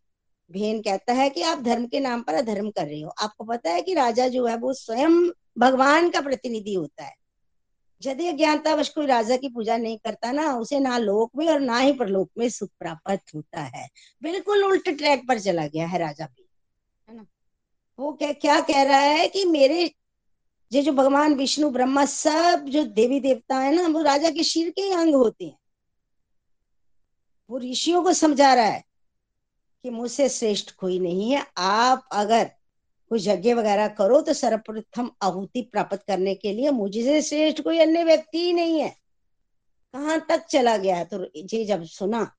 [0.51, 3.71] बेन कहता है कि आप धर्म के नाम पर अधर्म कर रहे हो। आपको पता
[3.71, 7.13] है कि राजा जो है, वो स्वयं भगवान का प्रतिनिधि होता है।
[8.05, 11.77] यदि अज्ञानतावश कोई राजा की पूजा नहीं करता ना, उसे ना लोक में और ना
[11.77, 13.89] ही परलोक में सुख प्राप्त होता है।
[14.23, 16.49] बिल्कुल उल्ट ट्रैक पर चला गया है राजा भी
[17.09, 17.25] है ना?
[17.99, 19.91] वो क्या क्या कह रहा है कि मेरे
[20.72, 24.70] ये जो भगवान, विष्णु, ब्रह्मा सब जो देवी देवता है ना, वो राजा के शीर
[24.70, 25.57] के अंग होते हैं।
[27.49, 28.84] वो ऋषियों को समझा रहा है
[29.84, 32.51] कि मुझसे श्रेष्ठ कोई नहीं है। आप अगर
[33.11, 38.03] कोई यज्ञ वगैरह करो तो सर्वप्रथम आहुति प्राप्त करने के लिए मुझे श्रेष्ठ कोई अन्य
[38.03, 38.89] व्यक्ति ही नहीं है।
[39.93, 42.32] कहाँ तक चला गया तो ये जब सुना,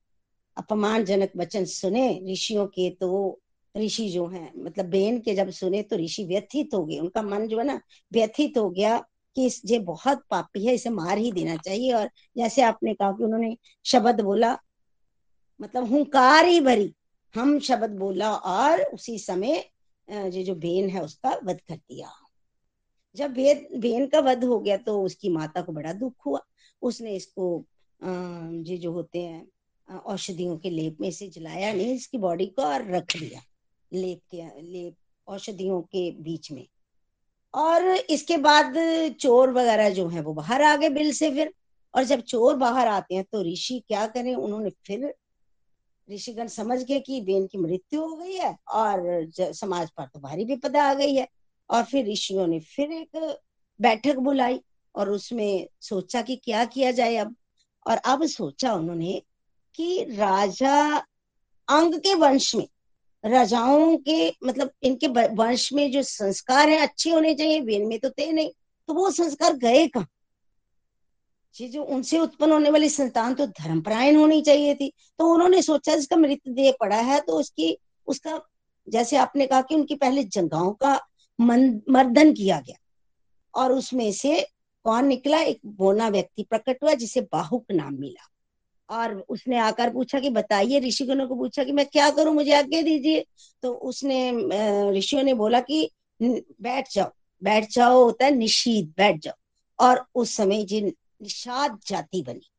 [0.56, 3.40] अपमानजनक वचन सुने ऋषियों के तो
[3.74, 7.46] ऋषि जो हैं मतलब बेन के जब सुने तो ऋषि व्यथित हो गए। उनका मन
[7.48, 7.80] जो है ना
[8.12, 8.98] व्यथित हो गया
[9.36, 13.12] कि इस ये बहुत पापी है इसे मार ही देना चाहिए। और जैसे आपने कहा
[13.12, 13.56] कि उन्होंने
[13.86, 14.56] शब्द बोला
[15.60, 16.92] मतलब हुंकार ही भरी
[17.34, 19.56] हम शब्द बोला और उसी समय
[20.08, 22.10] ये जो बेन है उसका वध कर दिया।
[23.16, 26.40] जब बेन बेन का वध हो गया तो उसकी माता को बड़ा दुख हुआ।
[26.82, 27.64] उसने इसको
[28.00, 32.90] ये जो होते हैं औषधियों के लेप में से जलाया नहीं इसकी बॉडी को और
[32.90, 33.40] रख दिया।
[33.92, 34.94] लेप के, लेप
[35.26, 36.66] औषधियों के बीच में।
[37.54, 38.74] और इसके बाद
[39.20, 41.52] चोर वगैरह जो है, वो बाहर आ गए बिल से फिर।
[41.94, 44.34] और जब चोर बाहर आते हैं तो ऋषि क्या करें?
[44.34, 45.14] उन्होंने फिर
[46.08, 50.44] ऋषिगण समझ गए कि बेन की मृत्यु हो गई है और समाज पर तो भारी
[50.44, 51.28] विपदा आ गई है।
[51.70, 53.38] और फिर ऋषियों ने फिर एक
[53.80, 54.60] बैठक बुलाई
[54.94, 57.34] और उसमें सोचा कि क्या किया जाए अब।
[57.86, 59.22] और अब सोचा उन्होंने
[59.74, 60.96] कि राजा
[61.68, 62.66] अंग के वंश में
[63.24, 68.10] राजाओं के मतलब इनके वंश में जो संस्कार है अच्छे होने चाहिए वे में तो
[68.10, 68.50] थे नहीं
[68.88, 70.06] तो वो संस्कार गए कहा?
[71.54, 75.96] ये जो उनसे उत्पन्न होने वाली संतान तो धर्मपरायण होनी चाहिए थी। तो उन्होंने सोचा
[75.96, 78.40] जिसका मृत देह पड़ा है तो उसकी उसका
[78.88, 80.98] जैसे आपने कहा कि उनकी पहले जंगाओं का
[81.38, 82.76] मन, मर्दन किया गया।
[83.54, 84.40] और उसमें से
[84.84, 85.40] कौन निकला?
[85.40, 88.28] एक बोना व्यक्ति प्रकट हुआ जिसे बाहुक नाम मिला।
[88.90, 92.82] और उसने आकर पूछा कि बताइए, ऋषिगणों को पूछा कि मैं क्या करूँ, मुझे आज्ञा
[92.82, 93.24] दीजिए।
[93.62, 95.90] तो उसने ऋषियों ने बोला कि
[96.22, 97.10] बैठ जाओ
[97.42, 99.34] बैठ जाओ, होता है निशीद बैठ जाओ।
[99.78, 102.50] और उस समय जिन निषाद जाति बनी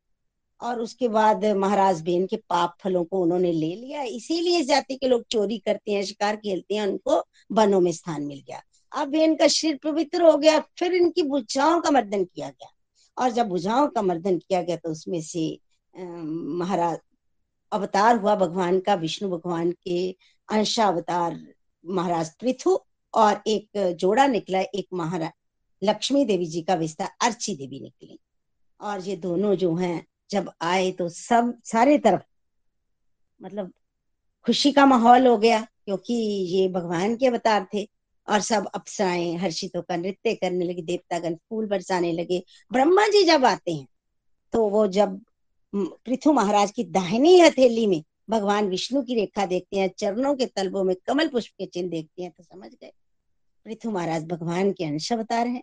[0.60, 5.08] और उसके बाद महाराज बेन के पाप फलों को उन्होंने ले लिया। इसीलिए जाति के
[5.08, 7.22] लोग चोरी करते हैं, शिकार खेलते हैं, उनको
[7.52, 8.62] वनों में स्थान मिल गया।
[8.92, 12.72] अब बेन का शरीर पवित्र हो गया, फिर इनकी भुजाओं का मर्दन किया गया।
[13.16, 15.46] और जब भुजाओं का मर्दन किया गया तो उसमें से
[15.94, 16.98] महाराज,
[17.72, 20.10] अवतार हुआ भगवान का, विष्णु भगवान के
[20.48, 21.38] अंशावतार
[21.84, 22.78] महाराज पृथु
[23.14, 25.30] और एक जोड़ा निकला, एक महाराज
[25.82, 28.18] लक्ष्मी देवी जी का विस्तार, अर्ची देवी निकली।
[28.80, 32.22] और ये दोनों जो हैं, जब आए तो सब, सारे तरफ़
[33.40, 33.72] मतलब
[34.46, 37.88] खुशी का माहौल हो गया, क्योंकि ये भगवान के अवतार थे
[38.28, 43.44] और सब अप्सराएँ हर्षित होकर नृत्य करने लगे देवतागण फूल बरसाने लगे। ब्रह्मा जी जब
[43.44, 43.86] आते हैं
[44.52, 45.20] तो वो जब
[45.74, 50.84] पृथु महाराज की दाहिनी हथेली में भगवान विष्णु की रेखा देखते हैं, चरणों के तलबों
[50.84, 52.92] में कमल पुष्प के चिन्ह देखते हैं तो समझ गए।
[53.64, 55.62] पृथु महाराज भगवान के अंश अवतार हैं।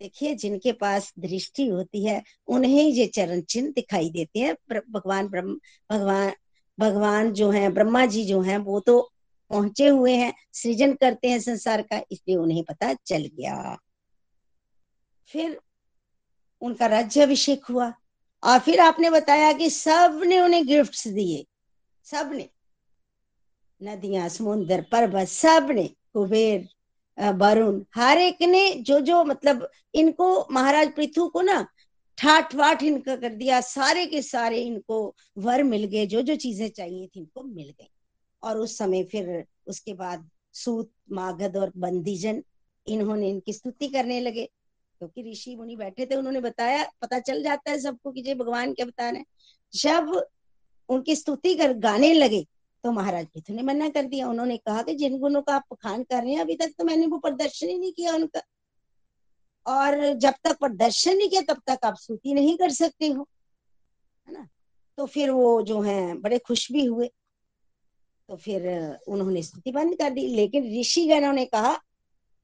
[0.00, 4.54] देखिए, जिनके पास दृष्टि होती है, उन्हें ये चरण चिन्ह दिखाई देते हैं।
[4.90, 6.32] भगवान ब्रह्म, भगवान
[6.78, 9.12] भगवान जो है, ब्रह्मा जी जो है, वो तो
[9.50, 13.78] पहुँचे हुए हैं, सृजन करते हैं संसार का, इसलिए उन्हें पता चल गया।
[15.26, 15.60] फिर
[16.60, 17.92] उनका राज्य अभिषेक हुआ।
[18.42, 21.44] और फिर आपने बताया कि सबने उन्हें गिफ्ट्स दिए।
[22.06, 22.48] सबने
[23.80, 26.68] नदियाँ समुन्द्र पर्वत सबने कुबेर
[27.18, 31.66] वरुण, हर एक ने जो जो मतलब इनको महाराज पृथु को ना
[32.18, 36.68] ठाठ वाठ इनका कर दिया, सारे के सारे इनको वर मिल गए, जो जो चीज़ें
[36.68, 37.90] चाहिए थी इनको मिल गई।
[38.42, 42.42] और उस समय फिर उसके बाद सूत, मागध और बंदीजन
[42.86, 44.48] इन्होंने इनकी स्तुति करने लगे।
[45.00, 48.34] क्योंकि तो ऋषि मुनि बैठे थे, उन्होंने बताया, पता चल जाता है सबको कि जय
[48.34, 49.24] भगवान के अवतार है।
[49.74, 50.28] जब
[50.88, 52.46] उनकी स्तुति कर, गाने लगे
[52.84, 56.02] तो महाराज पृथु ने मना कर दिया। उन्होंने कहा कि जिन गुणों का आप खान
[56.02, 58.42] कर रहे हैं, अभी तक तो मैंने वो प्रदर्शन ही नहीं किया उनका।
[59.66, 63.28] और जब तक प्रदर्शन नहीं किया, तब तक आप स्तुति नहीं कर सकते हो,
[64.28, 64.48] है ना?
[64.96, 67.10] तो फिर वो जो है, बड़े खुश भी हुए।
[68.28, 68.68] तो फिर
[69.08, 71.80] उन्होंने स्तुति बंद कर दी। लेकिन ऋषि गणों ने कहा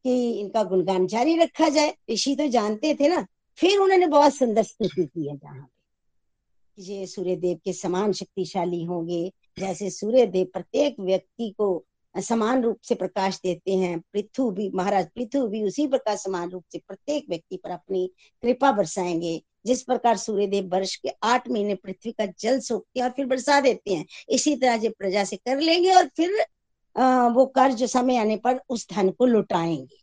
[0.07, 3.27] कि इनका गुणगान जारी रखा जाए। ऋषि तो जानते थे ना,
[3.59, 8.83] फिर उन्होंने बहुत सुंदर स्तुति की है जहाँ पे। ये सूर्य देव के समान शक्तिशाली
[8.85, 11.85] होंगे, जैसे सूर्य देव प्रत्येक व्यक्ति को
[12.15, 16.65] समान रूप से प्रकाश देते हैं। पृथु भी, महाराज पृथु भी उसी प्रकार समान रूप
[16.73, 18.07] से प्रत्येक व्यक्ति पर अपनी
[18.43, 23.07] कृपा बरसाएँगे। जिस प्रकार सूर्य देव वर्ष के आठ महीने पृथ्वी का जल सोखते हैं
[23.07, 26.45] और फिर बरसा देते हैं, इसी तरह जो प्रजा से कर लेंगे और फिर
[26.99, 29.97] वो कर्ज समय आने पर उस धन को लुटाएँगे।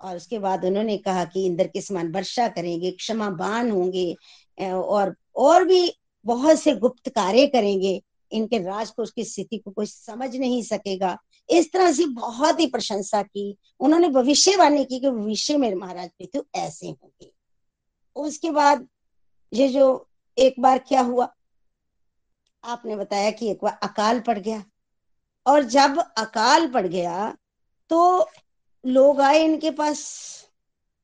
[0.00, 4.16] और उसके बाद उन्होंने कहा कि इंद्र के समान वर्षा करेंगे क्षमा बान होंगे
[4.62, 5.92] और और भी
[6.24, 8.02] बहुत से गुप्त कार्य करेंगे।
[8.32, 11.16] इनके राज को, उसकी स्थिति को कोई समझ नहीं सकेगा।
[11.50, 16.42] इस तरह से बहुत ही प्रशंसा की। उन्होंने भविष्यवाणी की कि भविष्य में महाराज पृथु
[16.54, 17.32] ऐसे होंगे।
[18.16, 18.86] उसके बाद
[19.52, 20.08] ये जो
[20.38, 21.28] एक बार क्या हुआ?
[22.64, 24.64] आपने बताया कि एक बार अकाल पड़ गया।
[25.46, 27.36] और जब अकाल पड़ गया
[27.90, 28.28] तो
[28.84, 30.00] लोग आए इनके पास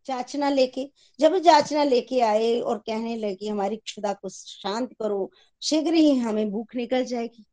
[0.06, 0.88] जाचना लेके।
[1.20, 5.30] जब जाचना लेके आए और कहने लगे, हमारी क्षुदा को शांत करो,
[5.62, 7.44] शीघ्र ही हमें भूख निकल जाएगी।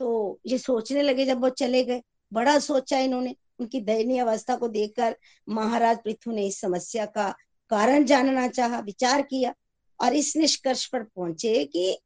[0.00, 2.02] तो ये सोचने लगे जब वो चले गए।
[2.32, 5.16] बड़ा सोचा इन्होंने। उनकी दयनीय अवस्था को देखकर
[5.48, 7.30] महाराज पृथु ने इस समस्या का
[7.70, 9.54] कारण जानना चाहा, विचार किया
[10.00, 11.98] और इस निष्कर्ष पर पहुँचे कि,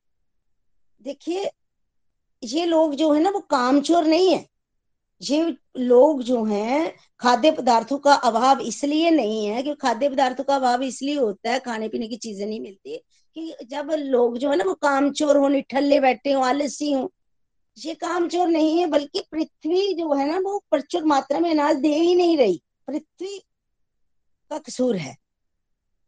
[1.02, 1.50] देखिए
[2.45, 4.47] ये लोग जो है ना, वो कामचोर नहीं है।
[5.22, 10.57] ये लोग जो हैं, खाद्य पदार्थों का अभाव इसलिए नहीं है कि खाद्य पदार्थों का
[10.57, 12.97] अभाव इसलिए होता है खाने पीने की चीज़ें नहीं मिलती
[13.34, 17.12] कि जब लोग जो है ना, वो कामचोर हो, निठल्ले बैठे हो, आलसी हो,
[17.78, 21.95] ये कामचोर नहीं है, बल्कि पृथ्वी जो है ना, वो प्रचुर मात्रा में अनाज दे
[21.95, 23.38] ही नहीं रही। पृथ्वी
[24.51, 25.16] का कसूर है।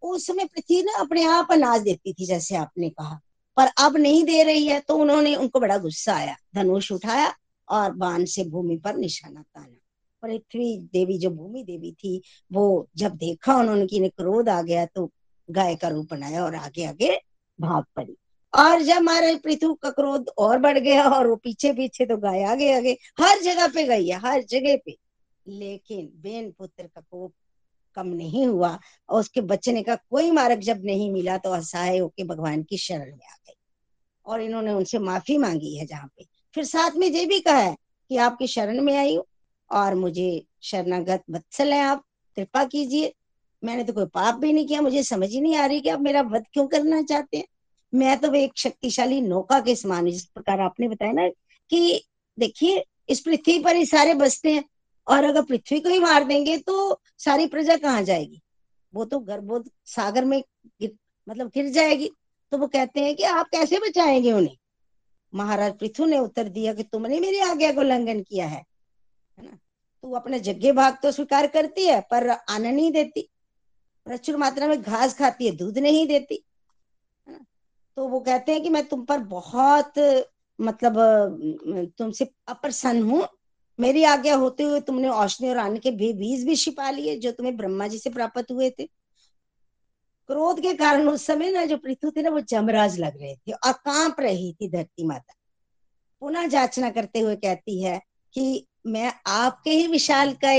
[0.03, 3.21] उस समय पृथ्वी ना अपने आप अनाज देती थी, जैसे आपने कहा।
[3.57, 7.33] पर अब नहीं दे रही है तो उन्होंने उनको बड़ा गुस्सा आया। धनुष उठाया
[7.69, 9.77] और बाण से भूमि पर निशाना ताना।
[10.23, 12.21] पृथ्वी देवी जो भूमि देवी थी,
[12.53, 15.11] वो जब देखा उन्होंने कि क्रोध आ गया तो
[15.49, 17.21] गाय का रूप बनाया और आगे आगे
[17.59, 18.17] भाग पड़ी।
[18.55, 22.43] और जब महाराज पृथु का क्रोध और बढ़ गया और वो पीछे पीछे तो गाय
[22.43, 24.97] आगे आगे हर जगह पे गई है, हर जगह पे।
[25.47, 27.33] लेकिन बेन पुत्र का कोप
[27.95, 28.79] कम नहीं हुआ
[29.09, 33.07] और उसके बचने का कोई मार्ग जब नहीं मिला तो असहाय होके भगवान की शरण
[33.07, 33.55] में आ गई।
[34.27, 37.77] और इन्होंने उनसे माफ़ी मांगी है जहाँ पे। फिर साथ में ये भी कहा है
[38.11, 39.25] कि आपकी शरण में आई हूँ
[39.71, 42.05] और मुझे शरणागत वत्सल है आप,
[42.37, 43.13] कृपा कीजिए।
[43.65, 46.01] मैंने तो कोई पाप भी नहीं किया, मुझे समझ ही नहीं आ रही कि आप
[46.01, 47.45] मेरा वध क्यों करना चाहते हैं।
[47.95, 51.29] मैं तो एक शक्तिशाली नौका के समान जिस प्रकार आपने बताया ना
[51.71, 52.05] कि
[52.39, 54.65] देखिए, इस पृथ्वी पर ही सारे बसते हैं।
[55.07, 58.41] और अगर पृथ्वी को ही मार देंगे तो सारी प्रजा कहाँ जाएगी?
[58.93, 60.41] वो तो गर्भोध सागर में
[60.81, 60.97] गिर,
[61.29, 62.11] मतलब गिर जाएगी।
[62.53, 64.57] तो वो कहते हैं कि आप कैसे बचाएँगे उन्हें?
[65.33, 68.63] महाराज पृथु ने उत्तर दिया कि तुमने मेरी आज्ञा को उल्लंघन किया है
[69.39, 69.59] है ना?
[70.05, 73.29] तू अपने जग्गे भाग तो स्वीकार करती है पर आना नहीं देती।
[74.07, 76.45] प्रचुर मात्रा में घास खाती है दूध नहीं देती
[77.27, 77.45] है ना?
[77.97, 79.99] तो वो कहते हैं कि मैं तुम पर बहुत
[80.59, 83.27] मतलब तुमसे अप्रसन्न हूँ।
[83.83, 87.57] मेरी आज्ञा होते हुए तुमने औषधि और अन्न के बीज भी छिपा लिए, जो तुम्हें
[87.57, 88.87] ब्रह्मा जी से प्राप्त हुए थे।
[90.29, 93.53] क्रोध के कारण उस समय ना जो पृथ्वी थे ना, वो जमराज लग रहे थे
[93.53, 95.35] और काँप रही थी धरती माता।
[96.23, 98.01] पुनः जाचना करते हुए कहती है
[98.35, 100.53] कि मैं आपके ही विशाल का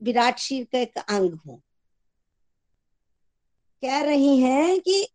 [0.00, 1.60] विराट शीर का एक अंग हूँ।
[3.82, 5.06] कह रही हैं कि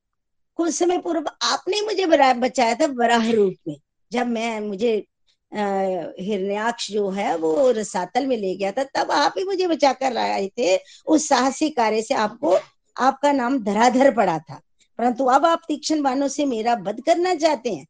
[0.58, 3.76] कुछ समय पूर्व आपने मुझे बचाया था वराह रूप में,
[4.12, 5.06] जब मैं, मुझे
[5.54, 10.18] हिरण्याक्ष जो है, वो रसातल में ले गया था। तब आप ही मुझे बचा कर
[10.18, 12.58] आए थे। उस साहसी कार्य से आपको,
[12.98, 14.62] आपका नाम धराधर पड़ा था।
[14.98, 17.88] परंतु अब आप तीक्ष्ण बाणों से मेरा वध करना चाहते हैं।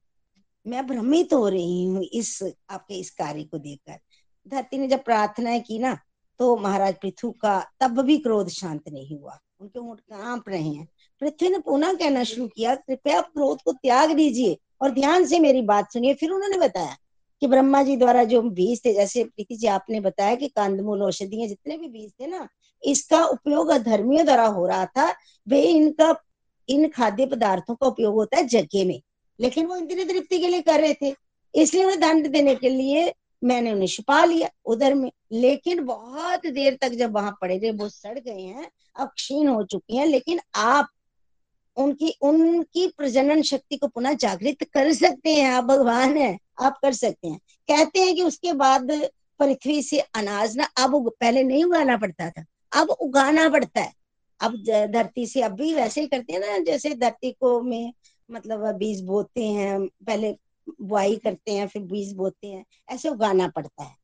[0.67, 3.99] मैं भ्रमित हो रही हूँ इस, आपके इस कार्य को देखकर।
[4.47, 5.97] धरती ने जब प्रार्थनाएँ की ना
[6.39, 10.87] तो महाराज पृथु का तब भी क्रोध शांत नहीं हुआ। उनके ऊँट काँप रहे हैं।
[11.19, 15.61] पृथ्वी ने पुनः कहना शुरू किया, कृपया क्रोध को त्याग दीजिए और ध्यान से मेरी
[15.61, 16.95] बात सुनिए। फिर उन्होंने बताया
[17.41, 21.47] कि ब्रह्मा जी द्वारा जो बीज थे, जैसे प्रीति जी आपने बताया कि कंदमूल, औषधियाँ
[21.47, 22.47] जितने भी बीज थे ना,
[22.83, 25.13] इसका उपयोग धर्मियों द्वारा हो रहा था।
[25.47, 26.15] वे इनका,
[26.69, 29.01] इन खाद्य पदार्थों का उपयोग होता है जगह में,
[29.39, 31.15] लेकिन वो इंद्रिय तृप्ति के लिए कर रहे थे।
[31.55, 33.13] इसलिए उन्हें दंड देने के लिए
[33.43, 37.89] मैंने उन्हें छुपा लिया उधर में। लेकिन बहुत देर तक जब वहाँ पड़े थे, वो
[37.89, 40.87] सड़ गए हैं, अब क्षीण हो चुकी हैं, लेकिन आप
[41.77, 46.93] उनकी उनकी प्रजनन शक्ति को पुनः जागृत कर सकते हैं, आप भगवान है। आप कर
[46.93, 47.37] सकते हैं।
[47.69, 48.91] कहते हैं कि उसके बाद
[49.39, 53.93] पृथ्वी से अनाज ना, अब पहले नहीं उगाना पड़ता था, अब उगाना पड़ता है।
[54.39, 54.55] अब
[54.93, 57.93] धरती से अब भी वैसे ही करते हैं ना, जैसे धरती को में
[58.29, 60.35] मतलब बीज बोते हैं, पहले
[60.81, 63.95] बुआई करते हैं, फिर बीज बोते हैं, ऐसे उगाना पड़ता है।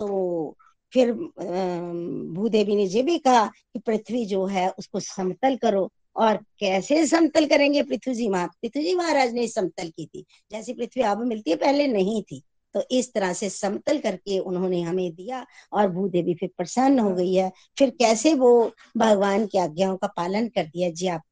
[0.00, 0.56] तो
[0.92, 5.90] फिर भूदेवी ने ये भी कहा कि पृथ्वी जो है, उसको समतल करो
[6.20, 10.72] और कैसे समतल करेंगे पृथ्वी जी महा पृथ्वी जी महाराज ने समतल की थी। जैसी
[10.72, 12.42] पृथ्वी अब मिलती है, पहले नहीं थी।
[12.74, 17.34] तो इस तरह से समतल करके उन्होंने हमें दिया और भूदेवी फिर प्रसन्न हो गई
[17.34, 21.22] है। फिर कैसे वो भगवान की आज्ञाओं का पालन कर दिया, जी आप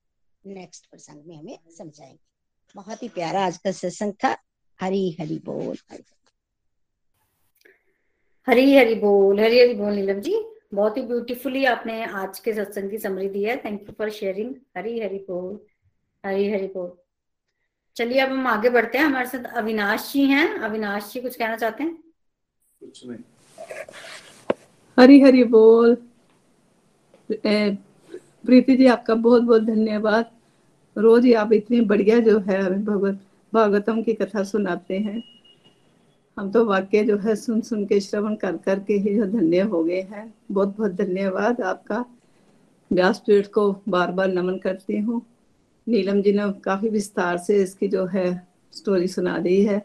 [0.47, 2.29] नेक्स्ट प्रसंग में हमें समझाएँगे।
[2.77, 4.37] बहुत ही प्यारा आज का सत्संग था।
[4.81, 5.77] हरी हरी बोल।
[8.47, 12.91] हरी हरी बोल। हरी हरी बोल नीलम जी। बहुत ही ब्यूटीफुली आपने आज के सत्संग
[12.91, 13.57] की समरी दी है.
[13.65, 15.59] Thank you for sharing Hari Hari बोल.
[16.27, 16.93] हरी हरी बोल.
[17.97, 19.05] चलिए अब हम आगे बढ़ते हैं.
[19.05, 20.49] हमारे साथ अविनाश जी हैं.
[20.59, 21.95] अविनाश जी कुछ कहना चाहते हैं?
[22.81, 23.19] कुछ नहीं.
[24.99, 25.95] हरी हरी बोल.
[27.33, 30.31] प्रीति जी आपका बहुत बहुत धन्यवाद.
[30.99, 33.21] रोज ही आप इतनी बढ़िया जो है हमें भगवत
[33.55, 35.38] भागवतम की कथा सुनाते हैं.
[36.39, 39.61] हम तो वाक्य जो है सुन सुन के, श्रवण कर कर के ही जो धन्य
[39.61, 42.05] हो गए हैं। बहुत बहुत धन्यवाद आपका।
[42.91, 45.21] व्यासपीठ को बार बार नमन करती हूँ।
[45.87, 48.27] नीलम जी ने काफ़ी विस्तार से इसकी जो है
[48.73, 49.79] स्टोरी सुना दी है।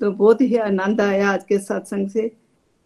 [0.00, 2.26] तो बहुत ही आनंद आया आज के सत्संग से।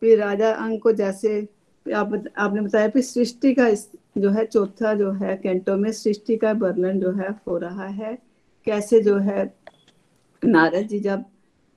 [0.03, 1.39] फिर राजा अंग को जैसे
[1.87, 3.71] आप आपने बताया, फिर सृष्टि का
[4.19, 8.17] जो है चौथा जो है कैंटो में सृष्टि का वर्णन जो है हो रहा है।
[8.67, 9.55] कैसे जो है
[10.43, 11.25] नारद जी जब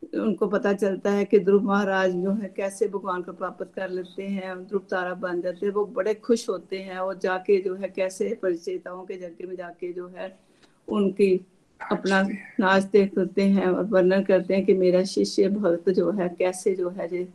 [0.04, 4.24] उनको पता चलता है कि ध्रुव महाराज जो है, कैसे भगवान को प्राप्त कर लेते
[4.24, 7.90] हैं, ध्रुव तारा बन जाते हैं, वो बड़े खुश होते हैं और जाके जो है,
[7.90, 10.40] कैसे परिचयताओं के जगह में जाके जो है,
[10.88, 11.46] उनकी
[11.92, 12.22] अपना
[12.60, 16.90] नाच देखते हैं और वर्णन करते हैं कि मेरा शिष्य भक्त जो है, कैसे जो
[16.90, 17.26] है जो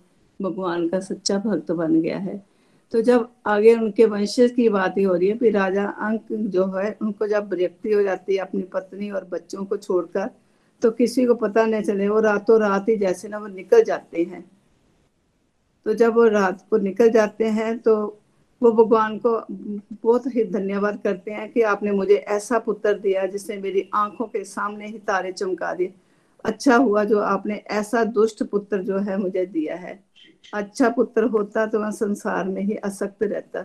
[0.41, 2.43] भगवान का सच्चा भक्त बन गया है।
[2.93, 6.67] तो जब आगे उनके वंशज की बात ही हो रही है, फिर राजा अंक जो
[6.67, 10.31] है, उनको जब व्यक्ति हो जाती है, अपनी पत्नी और बच्चों को छोड़कर
[10.85, 14.23] तो किसी को पता नहीं चले, वो रातों रात ही जैसे ना वो निकल जाते
[14.23, 14.45] हैं।
[15.87, 17.95] तो जब वो रात को निकल जाते हैं तो
[18.63, 23.57] वो भगवान को बहुत ही धन्यवाद करते हैं कि आपने मुझे ऐसा पुत्र दिया जिसने
[23.57, 25.93] मेरी आँखों के सामने ही तारे चमका दिए।
[26.45, 29.99] अच्छा हुआ जो आपने ऐसा दुष्ट पुत्र जो है मुझे दिया है।
[30.53, 33.65] अच्छा पुत्र होता तो मैं संसार में ही असक्त रहता।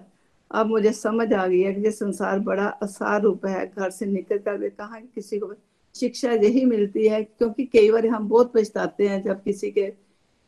[0.52, 4.06] अब मुझे समझ आ गई है कि ये संसार बड़ा असार रूप है। घर से
[4.06, 5.54] निकल कर कहा किसी को
[6.00, 9.90] शिक्षा यही मिलती है, क्योंकि कई बार हम बहुत पछताते हैं, जब किसी के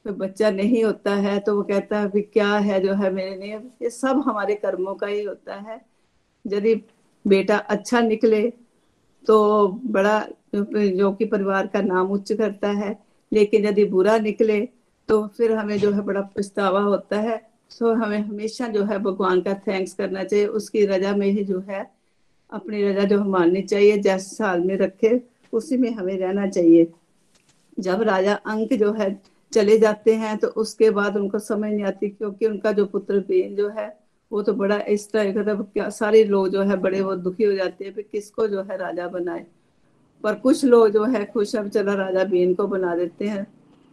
[0.06, 3.36] कोई बच्चा नहीं होता है तो वो कहता है अभी क्या है जो है मेरे
[3.38, 3.58] लिए?
[3.82, 5.80] ये सब हमारे कर्मों का ही होता है।
[6.45, 6.76] यदि
[7.26, 8.41] बेटा अच्छा निकले
[9.28, 10.20] तो बड़ा,
[10.56, 12.97] जो कि परिवार का नाम उच्च करता है,
[13.32, 14.60] लेकिन यदि बुरा निकले
[15.10, 17.38] तो फिर हमें जो है बड़ा पछतावा होता है।
[17.80, 21.60] तो हमें हमेशा जो है भगवान का थैंक्स करना चाहिए, उसकी रजा में ही जो
[21.60, 21.89] है,
[22.49, 25.10] अपनी रजा जो माननी चाहिए, जैसे साल में रखे।
[25.54, 26.88] उसी में हमें रहना चाहिए।
[27.78, 29.10] जब राजा अंक जो है
[29.52, 33.56] चले जाते हैं तो उसके बाद उनको समझ नहीं आती, क्योंकि उनका जो पुत्र बेन
[33.56, 33.88] जो है,
[34.32, 37.86] वो तो बड़ा इस तरह क्या सारे लोग जो है बड़े वो दुखी हो जाते
[37.86, 39.45] हैं, फिर किसको जो है राजा बनाए?
[40.24, 43.45] पर कुछ लोग जो है खुश अब चला राजा बेन को बना देते हैं।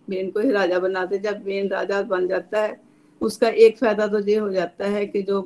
[0.09, 2.81] बेन को ही राजा बनाते जब बेन राजा बन जाता है,
[3.21, 5.41] उसका एक फ़ायदा तो ये हो जाता है कि जो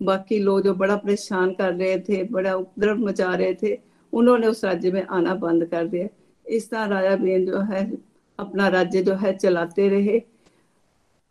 [0.00, 3.74] बाकी लोग जो बड़ा परेशान कर रहे थे, बड़ा उपद्रव मचा रहे थे
[4.12, 6.08] उन्होंने उस राज्य में आना बंद कर दिया।
[6.46, 7.92] इस तरह राजा बेन जो है,
[8.38, 10.22] अपना राज्य जो है चलाते रहे।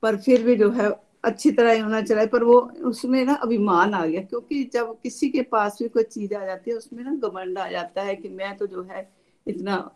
[0.03, 0.91] पर फिर भी जो है,
[1.23, 5.41] अच्छी तरह होना चाहिए पर वो, उसमें ना अभिमान आ गया, क्योंकि जब किसी के
[5.41, 8.57] पास भी कोई चीज़ आ जाती है, उसमें ना घमंड आ जाता है कि मैं
[8.57, 9.09] तो जो है,
[9.47, 9.91] इतना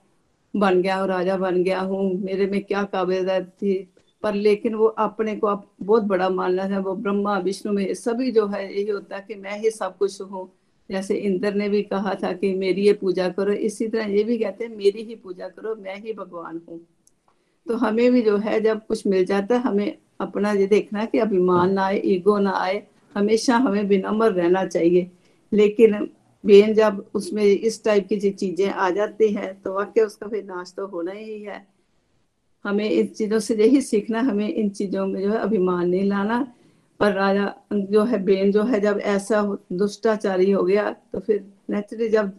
[0.55, 4.85] बन गया हूँ, राजा बन गया हूँ, मेरे में क्या काबिलियत थी। पर लेकिन वो
[4.85, 8.89] अपने को आप बहुत बड़ा मानना है, वो ब्रह्मा, विष्णु में सभी जो है, यही
[8.89, 12.53] होता है कि मैं ही सब कुछ हूँ। जैसे इंद्र ने भी कहा था कि
[12.53, 15.95] मेरी ये पूजा करो, इसी तरह ये भी कहते हैं, मेरी ही पूजा करो, मैं
[15.95, 16.79] ही भगवान हूँ।
[17.67, 21.19] तो हमें भी जो है, जब कुछ मिल जाता है, हमें अपना ये देखना कि
[21.19, 22.83] अभिमान ना आए, ईगो ना आए,
[23.15, 25.11] हमेशा हमें विनम्र रहना चाहिए।
[25.51, 26.09] लेकिन
[26.43, 30.73] बेन जब उसमें इस टाइप की चीज़ें आ जाती हैं तो वाक्य उसका फिर नाश
[30.77, 31.65] तो होना ही है।
[32.65, 36.53] हमें इन चीज़ों से यही सीखना, हमें इन चीज़ों में जो है, अभिमान नहीं लाना।
[37.01, 39.41] पर राजा जो है, बेन जो है, जब ऐसा
[39.73, 42.31] दुष्टाचारी हो गया तो फिर नेचुरली जब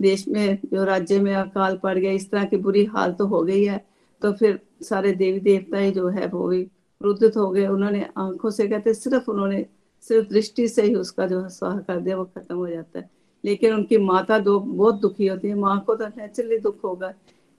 [0.00, 3.42] देश में, जो राज्य में अकाल पड़ गया, इस तरह की बुरी हाल तो हो
[3.42, 3.84] गई है
[4.22, 8.50] तो फिर सारे देवी देवता ही जो है, वो भी क्रोधित हो गए। उन्होंने आँखों
[8.50, 9.64] से कहते, सिर्फ़ उन्होंने,
[10.04, 13.10] सिर्फ़ दृष्टि से ही उसका जो है, स्वाह कर दिया, वो खत्म हो जाता है।
[13.44, 17.12] लेकिन उनकी माता दो, बहुत दुखी होती है। माँ को तो नेचुरली दुख होगा,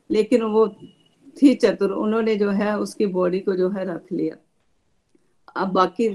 [0.10, 0.68] लेकिन वो
[1.38, 4.36] थी चतुर। उन्होंने जो है, उसकी बॉडी को जो है, रख लिया।
[5.56, 6.10] अब बाकी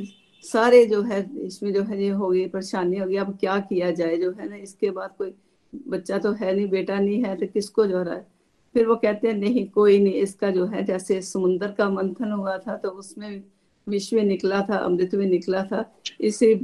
[0.44, 3.90] सारे जो है, इसमें जो है, ये हो गई, परेशानी हो गई। अब क्या किया
[3.92, 4.16] जाए?
[4.16, 5.34] जो है ना, इसके बाद कोई
[5.72, 8.26] बच्चा तो है नहीं, बेटा नहीं है तो किसको जो रहा है
[8.74, 12.56] फिर वो कहते हैं, नहीं, कोई नहीं। इसका जो है, जैसे समुन्द्र का मंथन हुआ
[12.58, 13.42] था तो उसमें
[13.86, 15.84] विश्व निकला था, अमृत में निकला था।
[16.20, 16.54] इसी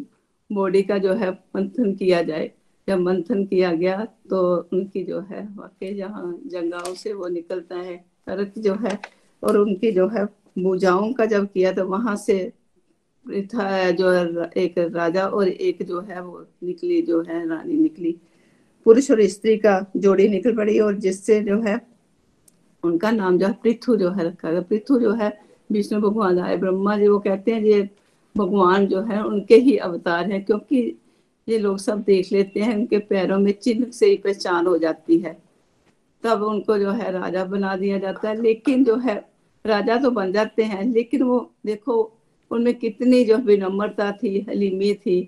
[0.50, 2.50] बॉडी का जो है, मंथन किया जाए।
[2.88, 4.40] जब मंथन किया गया तो
[4.72, 8.98] उनकी जो है, वाकई जहाँ जंगाओं से वो निकलता है रक्त जो है,
[9.42, 10.24] और उनकी जो है
[10.58, 12.52] भुजाओं का जब किया तो वहाँ से
[13.26, 14.12] था जो
[14.56, 18.16] एक राजा और एक जो है वो निकली जो है रानी निकली
[18.86, 21.80] पुरुष और स्त्री का जोड़ी निकल पड़ी और जिससे जो है
[22.82, 25.32] उनका नाम जो है पृथु जो है रखा गया पृथु जो है
[25.70, 27.88] विष्णु भगवान आए ब्रह्मा जी वो कहते हैं ये
[28.34, 30.80] भगवान जो है उनके ही अवतार है क्योंकि
[31.48, 35.18] ये लोग सब देख लेते हैं उनके पैरों में चिन्ह से ही पहचान हो जाती
[35.18, 35.36] है
[36.24, 39.14] तब उनको जो है राजा बना दिया जाता है लेकिन जो है
[39.64, 42.02] राजा तो बन जाते हैं लेकिन वो देखो
[42.50, 45.20] उनमें कितनी जो विनम्रता थी, हलीमी थी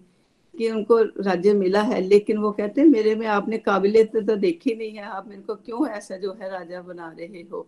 [0.54, 4.92] कि उनको राज्य मिला है। लेकिन वो कहते मेरे में आपने काबिलियत तो देखी नहीं
[4.92, 7.66] है, आप मेरे को क्यों ऐसा जो है राजा बना रहे हो?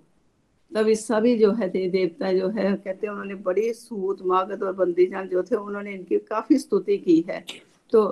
[0.72, 4.72] तब इस सभी जो है देवता जो है, कहते हैं उन्होंने बड़ी सूत, मागत और
[4.72, 7.44] बंदीजान जो थे, उन्होंने इनकी काफ़ी स्तुति की है।
[7.92, 8.06] तो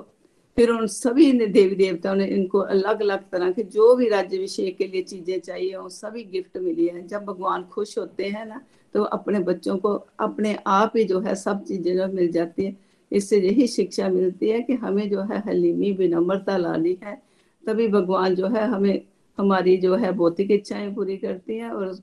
[0.57, 4.37] फिर उन सभी ने देवी देवताओं ने इनको अलग अलग तरह के जो भी राज्य
[4.37, 8.45] विषय के लिए चीज़ें चाहिए वो सभी गिफ्ट मिली है। जब भगवान खुश होते हैं
[8.45, 8.61] ना
[8.93, 12.75] तो अपने बच्चों को अपने आप ही जो है सब चीज़ें जो मिल जाती है।
[13.11, 17.21] इससे यही शिक्षा मिलती है कि हमें जो है हलीमी विनम्रता लानी है।
[17.63, 19.01] तभी भगवान जो है हमें
[19.37, 21.95] हमारी जो है भौतिक इच्छाएँ पूरी करती हैं और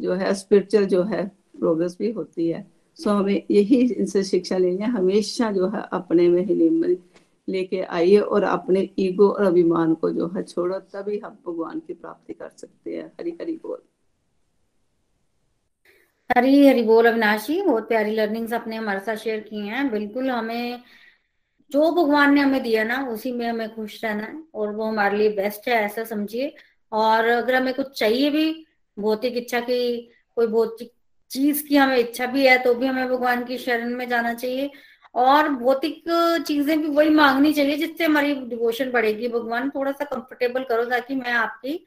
[0.00, 1.26] जो है स्पिरिचुअल जो है
[1.58, 2.66] प्रोग्रेस भी होती है।
[2.98, 6.96] सो हमें यही इनसे शिक्षा लेनी है। हमेशा जो है अपने में ही
[7.48, 11.94] लेके आइए और अपने ईगो और अभिमान को जो है छोड़ो, तभी हम भगवान की
[11.94, 13.78] प्राप्ति कर सकते हैं। हरी हरी बोल।
[16.30, 20.82] हरी हरी बोल अविनाशी बहुत प्यारी लर्निंग्स अपने हमारे साथ शेयर की हैं। बिल्कुल हमें,
[21.70, 25.18] जो भगवान ने हमें दिया ना, उसी में हमें खुश रहना है और वो हमारे
[25.18, 26.52] लिए बेस्ट है, ऐसा समझिए।
[26.92, 28.66] और अगर हमें कुछ चाहिए भी,
[28.96, 29.96] भौतिक इच्छा की,
[30.36, 30.92] कोई भौतिक
[31.30, 34.70] चीज़ की हमें इच्छा भी है तो भी हमें भगवान की शरण में जाना चाहिए।
[35.14, 36.04] और भौतिक
[36.46, 41.14] चीज़ें भी वही मांगनी चाहिए, जिससे हमारी डिवोशन बढ़ेगी। भगवान थोड़ा सा कंफर्टेबल करो, ताकि
[41.14, 41.84] मैं आपकी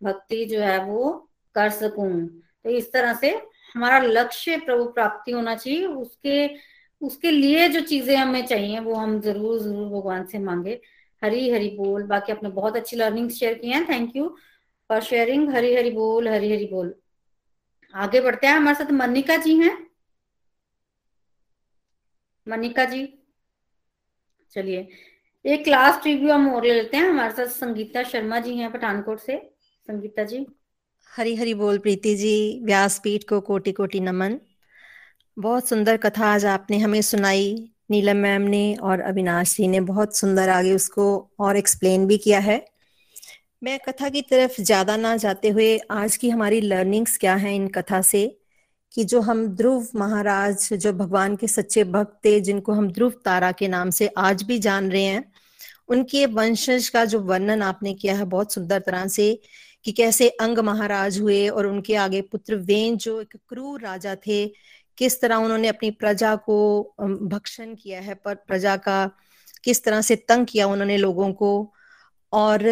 [0.00, 1.12] भक्ति जो है वो
[1.56, 2.26] कर सकूँ।
[2.64, 3.30] तो इस तरह से
[3.74, 6.48] हमारा लक्ष्य प्रभु प्राप्ति होना चाहिए, उसके
[7.02, 10.80] उसके लिए जो चीज़ें हमें चाहिए, वो हम ज़रूर ज़रूर भगवान से मांगे।
[11.22, 14.28] हरी हरी बोल। बाकी आपने बहुत अच्छी लर्निंग शेयर की हैं। Thank you
[14.90, 16.94] for sharing Hari Hari बोल, हरी हरी बोल।
[17.94, 19.76] आगे बढ़ते हैं। हमारे साथ मनिका जी हैं।
[22.46, 23.06] मनिका जी,
[24.52, 24.88] चलिए।
[25.44, 29.18] एक क्लास रिव्यू हम और ले लेते हैं। हमारे साथ संगीता शर्मा जी हैं पठानकोट
[29.18, 29.36] से।
[29.88, 30.46] संगीता जी।
[31.16, 34.38] हरी हरी बोल प्रीति जी, व्यासपीठ को कोटि कोटि नमन।
[35.38, 40.16] बहुत सुंदर कथा आज आपने हमें सुनाई, नीलम मैम ने और अविनाश जी ने बहुत
[40.16, 42.66] सुंदर आगे उसको और एक्सप्लेन भी किया है।
[43.62, 47.68] मैं कथा की तरफ़ ज़्यादा ना जाते हुए आज की हमारी लर्निंग्स क्या है इन
[47.68, 48.38] कथा से?
[48.92, 53.52] कि जो हम ध्रुव महाराज, जो भगवान के सच्चे भक्त थे, जिनको हम ध्रुव तारा
[53.52, 55.32] के नाम से आज भी जान रहे हैं,
[55.88, 59.40] उनके वंशज का जो वर्णन आपने किया है बहुत सुंदर तरह से
[59.84, 64.46] कि कैसे अंग महाराज हुए और उनके आगे पुत्र वेन, जो एक क्रूर राजा थे,
[64.98, 69.10] किस तरह उन्होंने अपनी प्रजा को भक्षण किया है, पर प्रजा का
[69.64, 71.72] किस तरह से तंग किया उन्होंने लोगों को।
[72.32, 72.62] और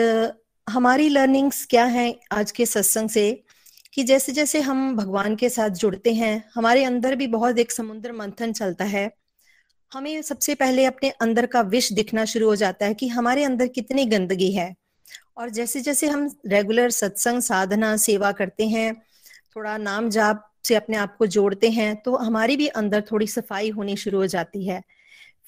[0.69, 3.45] हमारी लर्निंग्स क्या है आज के सत्संग से,
[3.93, 8.13] कि जैसे जैसे हम भगवान के साथ जुड़ते हैं, हमारे अंदर भी बहुत एक समुद्र
[8.13, 9.11] मंथन चलता है।
[9.93, 13.67] हमें सबसे पहले अपने अंदर का विष दिखना शुरू हो जाता है कि हमारे अंदर
[13.67, 14.75] कितनी गंदगी है।
[15.37, 18.95] और जैसे जैसे हम रेगुलर सत्संग, साधना, सेवा करते हैं,
[19.57, 23.71] थोड़ा नाम जाप से अपने आप को जोड़ते हैं तो हमारी भी अंदर थोड़ी सफ़ाई
[23.71, 24.83] होनी शुरू हो जाती है।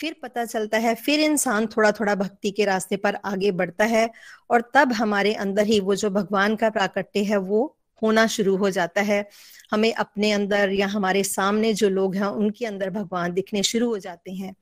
[0.00, 4.10] फिर पता चलता है, फिर इंसान थोड़ा थोड़ा भक्ति के रास्ते पर आगे बढ़ता है
[4.50, 8.70] और तब हमारे अंदर ही वो जो भगवान का प्राकट्य है, वो होना शुरू हो
[8.70, 9.28] जाता है।
[9.72, 13.98] हमें अपने अंदर या हमारे सामने जो लोग हैं, उनके अंदर भगवान दिखने शुरू हो
[13.98, 14.54] जाते हैं।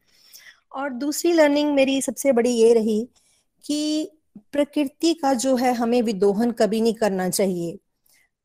[0.72, 3.08] और दूसरी लर्निंग मेरी सबसे बड़ी ये रही
[3.64, 7.78] कि प्रकृति का जो है हमें विदोहन कभी नहीं करना चाहिए।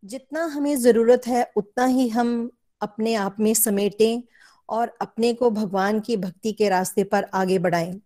[0.05, 4.23] जितना हमें ज़रूरत है, उतना ही हम अपने आप में समेटें
[4.69, 8.01] और अपने को भगवान की भक्ति के रास्ते पर आगे बढ़ाएँ।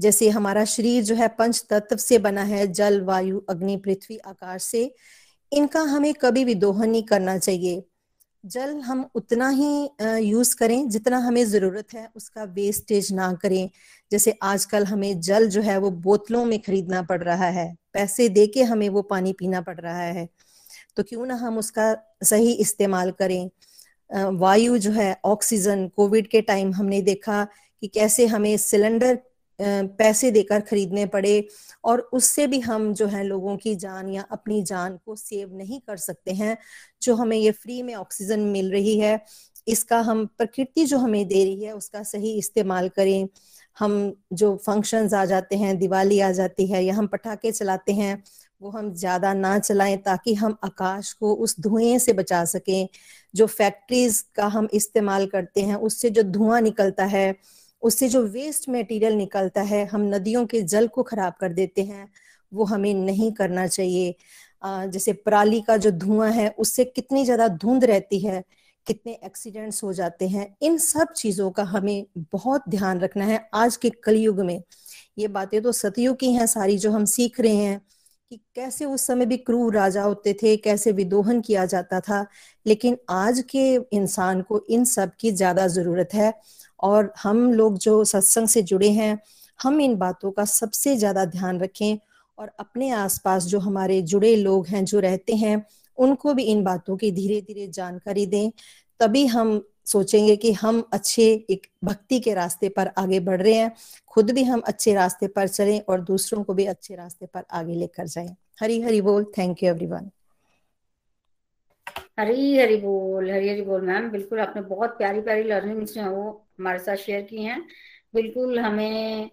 [0.00, 4.62] जैसे हमारा शरीर जो है पंच तत्व से बना है, जल, वायु, अग्नि, पृथ्वी, आकाश
[4.62, 4.94] से,
[5.52, 7.82] इनका हमें कभी विदोहन नहीं करना चाहिए।
[8.44, 9.88] जल हम उतना ही
[10.20, 13.70] यूज़ करें जितना हमें ज़रूरत है, उसका वेस्टेज ना करें।
[14.10, 18.46] जैसे आजकल हमें जल जो है वो बोतलों में खरीदना पड़ रहा है, पैसे दे
[18.46, 20.28] के हमें वो पानी पीना पड़ रहा है।
[20.96, 23.50] तो क्यों ना हम उसका सही इस्तेमाल करें।
[24.38, 27.44] वायु जो है, ऑक्सीजन, कोविड के टाइम हमने देखा
[27.82, 29.18] कि कैसे हमें सिलेंडर
[29.60, 31.46] पैसे देकर खरीदने पड़े
[31.84, 35.80] और उससे भी हम जो है लोगों की जान या अपनी जान को सेव नहीं
[35.80, 36.56] कर सकते हैं,
[37.02, 39.20] जो हमें ये फ्री में ऑक्सीजन मिल रही है,
[39.68, 43.28] इसका हम प्रकृति जो हमें दे रही है उसका सही इस्तेमाल करें।
[43.78, 43.94] हम
[44.32, 48.22] जो फ़ंक्शंस आ जाते हैं, दिवाली आ जाती है या हम पटाखे चलाते हैं,
[48.60, 52.88] वो हम ज़्यादा ना चलाएँ ताकि हम आकाश को उस धुएँ से बचा सकें।
[53.34, 57.34] जो फैक्ट्रीज का हम इस्तेमाल करते हैं, उससे जो धुआँ निकलता है
[57.84, 62.08] उससे जो वेस्ट मटेरियल निकलता है, हम नदियों के जल को खराब कर देते हैं,
[62.52, 64.14] वो हमें नहीं करना चाहिए।
[64.62, 68.42] जैसे पराली का जो धुआँ है, उससे कितनी ज़्यादा धुंध रहती है,
[68.86, 73.76] कितने एक्सीडेंट्स हो जाते हैं, इन सब चीज़ों का हमें बहुत ध्यान रखना है आज
[73.76, 74.60] के कलयुग में।
[75.18, 77.80] ये बातें तो सतयुग की हैं सारी जो हम सीख रहे हैं
[78.30, 82.26] कि कैसे उस समय भी क्रूर राजा होते थे, कैसे विदोहन किया जाता था,
[82.66, 86.32] लेकिन आज के इंसान को इन सब की ज़्यादा ज़रूरत है।
[86.84, 89.18] और हम लोग जो सत्संग से जुड़े हैं,
[89.60, 91.98] हम इन बातों का सबसे ज़्यादा ध्यान रखें
[92.38, 95.64] और अपने आसपास जो हमारे जुड़े लोग हैं, जो रहते हैं,
[95.98, 98.50] उनको भी इन बातों की धीरे धीरे जानकारी दें।
[99.00, 103.72] तभी हम सोचेंगे कि हम अच्छे एक भक्ति के रास्ते पर आगे बढ़ रहे हैं,
[104.08, 107.74] खुद भी हम अच्छे रास्ते पर चलें और दूसरों को भी अच्छे रास्ते पर आगे
[107.74, 110.10] लेकर जाएँ। हरी हरी बोल। Thank you everyone
[112.18, 116.08] Hari Hari बोल, हरी हरी बोल मैम। बिल्कुल आपने बहुत प्यारी प्यारी लर्निंग्स जो है
[116.10, 117.60] वो हमारे साथ शेयर की हैं।
[118.14, 119.30] बिल्कुल हमें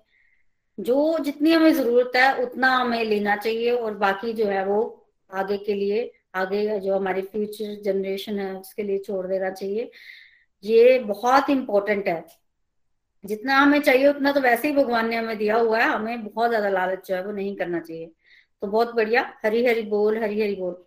[0.78, 4.80] जो जितनी हमें ज़रूरत है, उतना हमें लेना चाहिए और बाकी जो है वो
[5.30, 9.90] आगे के लिए, आगे जो हमारी फ्यूचर जनरेशन है, उसके लिए छोड़ देना चाहिए।
[10.64, 12.26] ये बहुत इंपॉर्टेंट है।
[13.24, 16.50] जितना हमें चाहिए, उतना तो वैसे ही भगवान ने हमें दिया हुआ है। हमें बहुत
[16.50, 18.12] ज़्यादा लालच जो है वो नहीं करना चाहिए।
[18.62, 20.84] तो बहुत बढ़िया। हरी हरी बोल, हरी हरी बोल।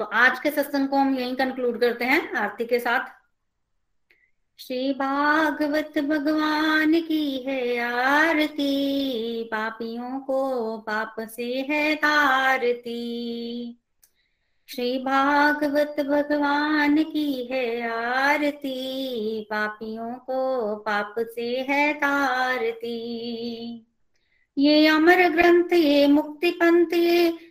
[0.00, 3.00] तो आज के सत्संग को हम यही कंक्लूड करते हैं, आरती के साथ।
[4.58, 13.80] श्री भागवत भगवान की है आरती, पापियों को पाप से है तारती।
[14.68, 22.96] श्री भागवत भगवान की है आरती, पापियों को पाप से है तारती।
[24.58, 27.49] ये अमर ग्रंथ, ये मुक्ति पंथ ये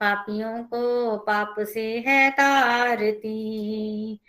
[0.00, 4.20] पापियों को पाप से है तारती।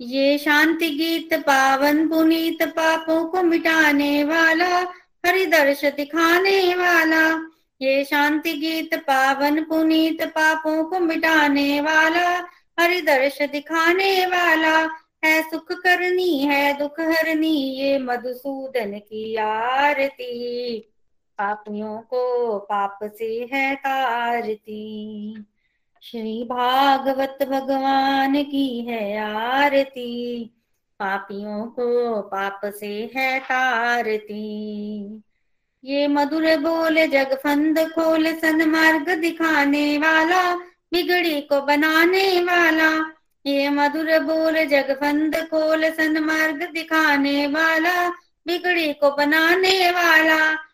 [0.00, 4.80] ये शांति गीत पावन पुनीत पापों को मिटाने वाला,
[5.26, 12.48] हरिदर्श दिखाने वाला। ये शांति गीत पावन पुनीत पापों को मिटाने वाला,
[12.80, 20.93] हरिदर्श दिखाने वाला। है सुख करनी, है दुख हरनी, ये मधुसूदन की आरती।
[21.38, 25.44] पापियों को पाप से है तारती।
[26.02, 30.44] श्री भागवत भगवान की है आरती।
[31.00, 35.22] पापियों को पाप से है तारती।
[35.84, 40.56] ये मधुर बोल जग फंद खोल सन्मार्ग दिखाने वाला,
[40.92, 43.14] बिगड़ी को बनाने वाला।
[43.46, 48.08] ये मधुर बोल जग फंद खोल सन्मार्ग दिखाने वाला,
[48.46, 50.73] बिगड़ी को बनाने वाला।